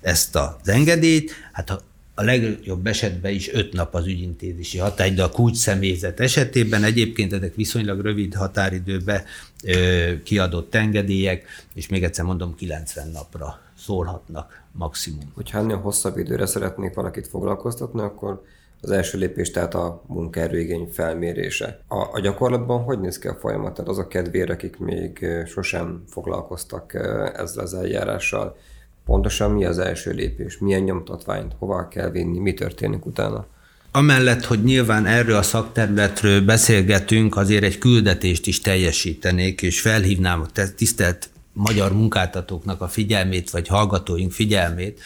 ezt 0.00 0.36
az 0.36 0.68
engedélyt. 0.68 1.32
Hát 1.52 1.68
ha 1.68 1.80
a 2.22 2.24
legjobb 2.24 2.86
esetben 2.86 3.32
is 3.32 3.52
öt 3.52 3.72
nap 3.72 3.94
az 3.94 4.06
ügyintézési 4.06 4.78
hatály, 4.78 5.10
de 5.10 5.22
a 5.22 5.28
kulcs 5.28 5.56
személyzet 5.56 6.20
esetében 6.20 6.84
egyébként 6.84 7.32
ezek 7.32 7.54
viszonylag 7.54 8.00
rövid 8.00 8.34
határidőbe 8.34 9.24
ö, 9.64 10.12
kiadott 10.22 10.74
engedélyek, 10.74 11.44
és 11.74 11.88
még 11.88 12.04
egyszer 12.04 12.24
mondom, 12.24 12.54
90 12.54 13.08
napra 13.08 13.60
szólhatnak 13.78 14.62
maximum. 14.72 15.32
Hogyha 15.34 15.58
ennél 15.58 15.76
hosszabb 15.76 16.18
időre 16.18 16.46
szeretnék 16.46 16.94
valakit 16.94 17.26
foglalkoztatni, 17.26 18.00
akkor 18.00 18.42
az 18.80 18.90
első 18.90 19.18
lépés 19.18 19.50
tehát 19.50 19.74
a 19.74 20.02
munkaerőigény 20.06 20.88
felmérése. 20.92 21.80
A, 21.88 22.08
a 22.12 22.20
gyakorlatban 22.20 22.82
hogy 22.82 23.00
néz 23.00 23.18
ki 23.18 23.28
a 23.28 23.34
folyamat? 23.34 23.74
Tehát 23.74 23.90
azok 23.90 24.08
kedvére, 24.08 24.52
akik 24.52 24.78
még 24.78 25.26
sosem 25.46 26.04
foglalkoztak 26.08 26.94
ezzel 27.34 27.64
az 27.64 27.74
eljárással, 27.74 28.56
Pontosan 29.04 29.50
mi 29.50 29.64
az 29.64 29.78
első 29.78 30.10
lépés? 30.10 30.58
Milyen 30.58 30.82
nyomtatványt? 30.82 31.52
Hova 31.58 31.88
kell 31.88 32.10
vinni? 32.10 32.38
Mi 32.38 32.54
történik 32.54 33.06
utána? 33.06 33.46
Amellett, 33.90 34.44
hogy 34.44 34.62
nyilván 34.62 35.06
erről 35.06 35.36
a 35.36 35.42
szakterületről 35.42 36.40
beszélgetünk, 36.44 37.36
azért 37.36 37.62
egy 37.62 37.78
küldetést 37.78 38.46
is 38.46 38.60
teljesítenék, 38.60 39.62
és 39.62 39.80
felhívnám 39.80 40.40
a 40.40 40.46
tisztelt 40.76 41.30
magyar 41.52 41.92
munkáltatóknak 41.92 42.80
a 42.80 42.88
figyelmét, 42.88 43.50
vagy 43.50 43.68
hallgatóink 43.68 44.32
figyelmét, 44.32 45.00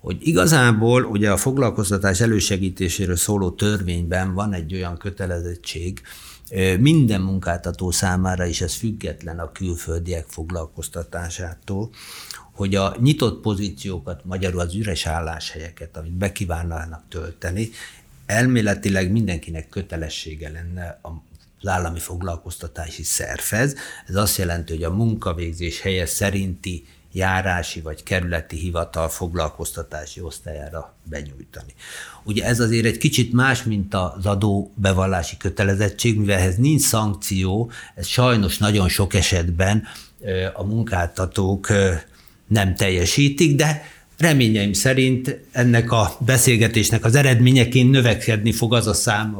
hogy 0.00 0.16
igazából 0.20 1.04
ugye 1.04 1.30
a 1.30 1.36
foglalkoztatás 1.36 2.20
elősegítéséről 2.20 3.16
szóló 3.16 3.50
törvényben 3.50 4.34
van 4.34 4.52
egy 4.52 4.74
olyan 4.74 4.96
kötelezettség, 4.96 6.00
minden 6.80 7.20
munkáltató 7.20 7.90
számára 7.90 8.44
is 8.44 8.60
ez 8.60 8.74
független 8.74 9.38
a 9.38 9.52
külföldiek 9.52 10.24
foglalkoztatásától, 10.28 11.90
hogy 12.54 12.74
a 12.74 12.96
nyitott 13.00 13.40
pozíciókat, 13.40 14.24
magyarul 14.24 14.60
az 14.60 14.74
üres 14.74 15.06
álláshelyeket, 15.06 15.96
amit 15.96 16.12
bekívánnának 16.12 17.02
tölteni, 17.08 17.70
elméletileg 18.26 19.10
mindenkinek 19.10 19.68
kötelessége 19.68 20.50
lenne 20.50 20.98
az 21.02 21.68
állami 21.68 21.98
foglalkoztatási 21.98 23.02
szervez. 23.02 23.74
Ez 24.06 24.14
azt 24.14 24.36
jelenti, 24.36 24.72
hogy 24.72 24.82
a 24.82 24.90
munkavégzés 24.90 25.80
helye 25.80 26.06
szerinti 26.06 26.86
járási 27.12 27.80
vagy 27.80 28.02
kerületi 28.02 28.56
hivatal 28.56 29.08
foglalkoztatási 29.08 30.20
osztályára 30.20 30.94
benyújtani. 31.04 31.74
Ugye 32.22 32.44
ez 32.44 32.60
azért 32.60 32.84
egy 32.84 32.98
kicsit 32.98 33.32
más, 33.32 33.62
mint 33.62 33.94
az 33.94 34.26
adóbevallási 34.26 35.36
kötelezettség, 35.36 36.18
mivel 36.18 36.38
ehhez 36.38 36.56
nincs 36.56 36.80
szankció, 36.80 37.70
ez 37.94 38.06
sajnos 38.06 38.58
nagyon 38.58 38.88
sok 38.88 39.14
esetben 39.14 39.82
a 40.54 40.64
munkáltatók 40.64 41.68
nem 42.46 42.74
teljesítik, 42.74 43.56
de 43.56 43.92
reményeim 44.18 44.72
szerint 44.72 45.38
ennek 45.52 45.92
a 45.92 46.16
beszélgetésnek 46.20 47.04
az 47.04 47.14
eredményeként 47.14 47.90
növekedni 47.90 48.52
fog 48.52 48.74
az 48.74 48.86
a 48.86 48.94
szám, 48.94 49.36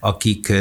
akik 0.00 0.52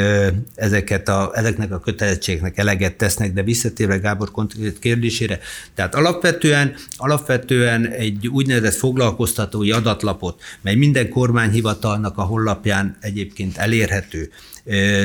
ezeket 0.56 1.08
a, 1.08 1.32
ezeknek 1.34 1.72
a 1.72 1.80
kötelezettségeknek 1.80 2.58
eleget 2.58 2.96
tesznek, 2.96 3.34
de 3.34 3.44
visszatérve 3.44 3.98
Gábor 3.98 4.32
konkrét 4.32 4.80
kérdésére, 4.80 5.40
tehát 5.76 5.96
alapvetően, 5.96 6.76
alapvetően 6.96 7.88
egy 7.88 8.28
úgynevezett 8.28 8.74
foglalkoztatói 8.74 9.72
adatlapot, 9.72 10.42
mely 10.62 10.76
minden 10.76 11.10
kormányhivatalnak 11.10 12.18
a 12.18 12.22
honlapján 12.22 12.98
egyébként 13.00 13.58
elérhető, 13.58 14.30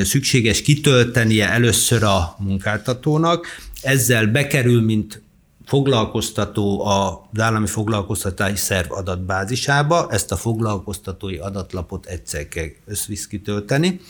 szükséges 0.04 0.62
kitöltenie 0.62 1.50
először 1.50 2.02
a 2.02 2.36
munkáltatónak, 2.38 3.46
ezzel 3.82 4.26
bekerül, 4.26 4.82
mint 4.82 5.22
foglalkoztató 5.68 6.84
az 6.84 7.40
állami 7.40 7.66
foglalkoztatási 7.66 8.56
szerv 8.56 8.92
adatbázisába, 8.92 10.06
ezt 10.10 10.32
a 10.32 10.36
foglalkoztatói 10.36 11.36
adatlapot 11.36 12.06
egyszer 12.06 12.48
kell 12.48 12.66
összvisz 12.86 13.26
kitölteni, 13.26 14.00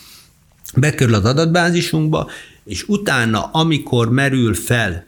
bekerül 0.77 1.15
az 1.15 1.25
adatbázisunkba, 1.25 2.31
és 2.65 2.89
utána, 2.89 3.43
amikor 3.43 4.11
merül 4.11 4.55
fel 4.55 5.07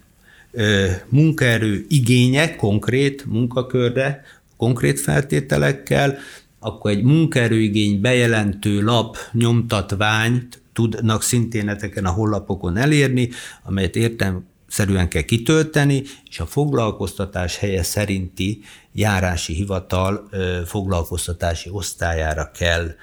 munkaerő 1.08 1.84
igények 1.88 2.56
konkrét 2.56 3.24
munkakörre, 3.26 4.24
konkrét 4.56 5.00
feltételekkel, 5.00 6.18
akkor 6.58 6.90
egy 6.90 7.02
munkaerőigény 7.02 8.00
bejelentő 8.00 8.82
lap 8.82 9.16
nyomtatványt 9.32 10.62
tudnak 10.72 11.22
szintén 11.22 11.68
ezeken 11.68 12.04
a 12.04 12.10
hollapokon 12.10 12.76
elérni, 12.76 13.30
amelyet 13.62 13.96
értem 13.96 14.48
szerűen 14.70 15.08
kell 15.08 15.22
kitölteni, 15.22 16.02
és 16.28 16.40
a 16.40 16.46
foglalkoztatás 16.46 17.56
helye 17.56 17.82
szerinti 17.82 18.62
járási 18.92 19.52
hivatal 19.54 20.28
foglalkoztatási 20.66 21.70
osztályára 21.72 22.50
kell 22.50 22.94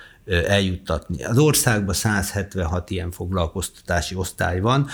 eljuttatni. 0.48 1.24
Az 1.24 1.38
országban 1.38 1.94
176 1.94 2.90
ilyen 2.90 3.12
foglalkoztatási 3.12 4.16
osztály 4.16 4.60
van. 4.60 4.88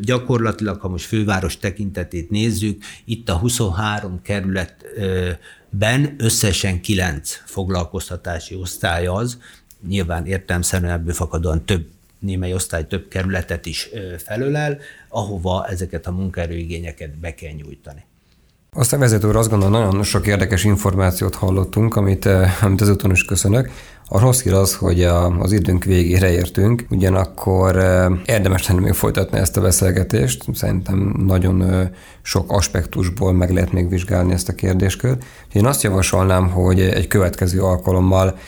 Gyakorlatilag, 0.00 0.80
ha 0.80 0.88
most 0.88 1.04
főváros 1.04 1.58
tekintetét 1.58 2.30
nézzük, 2.30 2.82
itt 3.04 3.28
a 3.28 3.36
23 3.36 4.22
kerületben 4.22 6.14
összesen 6.18 6.80
9 6.80 7.40
foglalkoztatási 7.44 8.54
osztály 8.54 9.06
az, 9.06 9.38
nyilván 9.88 10.26
értelmszerűen 10.26 10.92
ebből 10.92 11.14
fakadóan 11.14 11.64
több 11.64 11.86
némely 12.18 12.54
osztály 12.54 12.86
több 12.86 13.08
kerületet 13.08 13.66
is 13.66 13.88
felölel, 14.18 14.78
ahova 15.10 15.66
ezeket 15.70 16.06
a 16.06 16.12
munkaerőigényeket 16.12 17.18
be 17.18 17.34
kell 17.34 17.52
nyújtani. 17.52 18.04
Aztán 18.72 19.00
vezető 19.00 19.28
úr, 19.28 19.36
azt 19.36 19.50
gondolom, 19.50 19.72
nagyon 19.72 20.02
sok 20.02 20.26
érdekes 20.26 20.64
információt 20.64 21.34
hallottunk, 21.34 21.96
amit, 21.96 22.28
amit 22.60 22.80
ezúton 22.80 23.10
is 23.10 23.24
köszönök. 23.24 23.70
A 24.06 24.18
rossz 24.18 24.42
hír 24.42 24.52
az, 24.52 24.74
hogy 24.74 25.02
a, 25.02 25.38
az 25.38 25.52
időnk 25.52 25.84
végére 25.84 26.30
értünk, 26.30 26.84
ugyanakkor 26.90 27.76
érdemes 28.26 28.68
lenne 28.68 28.80
még 28.80 28.92
folytatni 28.92 29.38
ezt 29.38 29.56
a 29.56 29.60
beszélgetést. 29.60 30.44
Szerintem 30.54 31.14
nagyon 31.26 31.88
sok 32.22 32.52
aspektusból 32.52 33.32
meg 33.32 33.50
lehet 33.50 33.72
még 33.72 33.88
vizsgálni 33.88 34.32
ezt 34.32 34.48
a 34.48 34.54
kérdéskört. 34.54 35.24
Én 35.52 35.66
azt 35.66 35.82
javasolnám, 35.82 36.50
hogy 36.50 36.80
egy 36.80 37.06
következő 37.06 37.62
alkalommal 37.62 38.38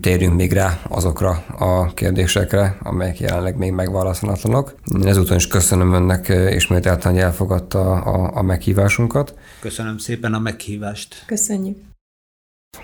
térjünk 0.00 0.34
még 0.34 0.52
rá 0.52 0.80
azokra 0.88 1.30
a 1.58 1.94
kérdésekre, 1.94 2.78
amelyek 2.82 3.20
jelenleg 3.20 3.56
még 3.56 3.72
megválaszolatlanok. 3.72 4.74
Ezúton 5.04 5.36
is 5.36 5.46
köszönöm 5.46 5.92
önnek 5.92 6.28
ismételten, 6.54 7.12
hogy 7.12 7.20
elfogadta 7.20 7.92
a, 8.02 8.38
a 8.38 8.42
meghívásunkat. 8.42 9.34
Köszönöm 9.60 9.98
szépen 9.98 10.34
a 10.34 10.38
meghívást. 10.38 11.22
Köszönjük. 11.26 11.76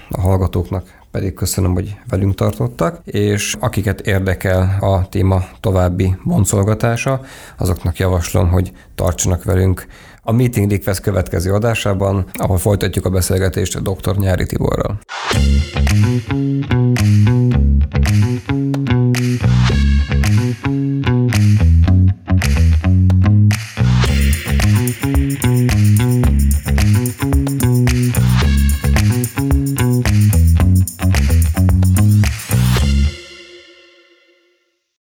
A 0.08 0.20
hallgatóknak 0.20 0.98
pedig 1.10 1.34
köszönöm, 1.34 1.72
hogy 1.72 1.96
velünk 2.08 2.34
tartottak, 2.34 3.00
és 3.04 3.56
akiket 3.60 4.00
érdekel 4.00 4.76
a 4.80 5.08
téma 5.08 5.44
további 5.60 6.16
boncolgatása, 6.24 7.20
azoknak 7.56 7.98
javaslom, 7.98 8.50
hogy 8.50 8.72
tartsanak 8.94 9.44
velünk 9.44 9.86
a 10.22 10.32
Meeting 10.32 10.70
Request 10.70 11.00
következő 11.00 11.52
adásában, 11.52 12.24
ahol 12.32 12.58
folytatjuk 12.58 13.04
a 13.04 13.10
beszélgetést 13.10 13.76
a 13.76 13.80
dr. 13.80 14.16
Nyári 14.16 14.46
Tiborral. 14.46 14.98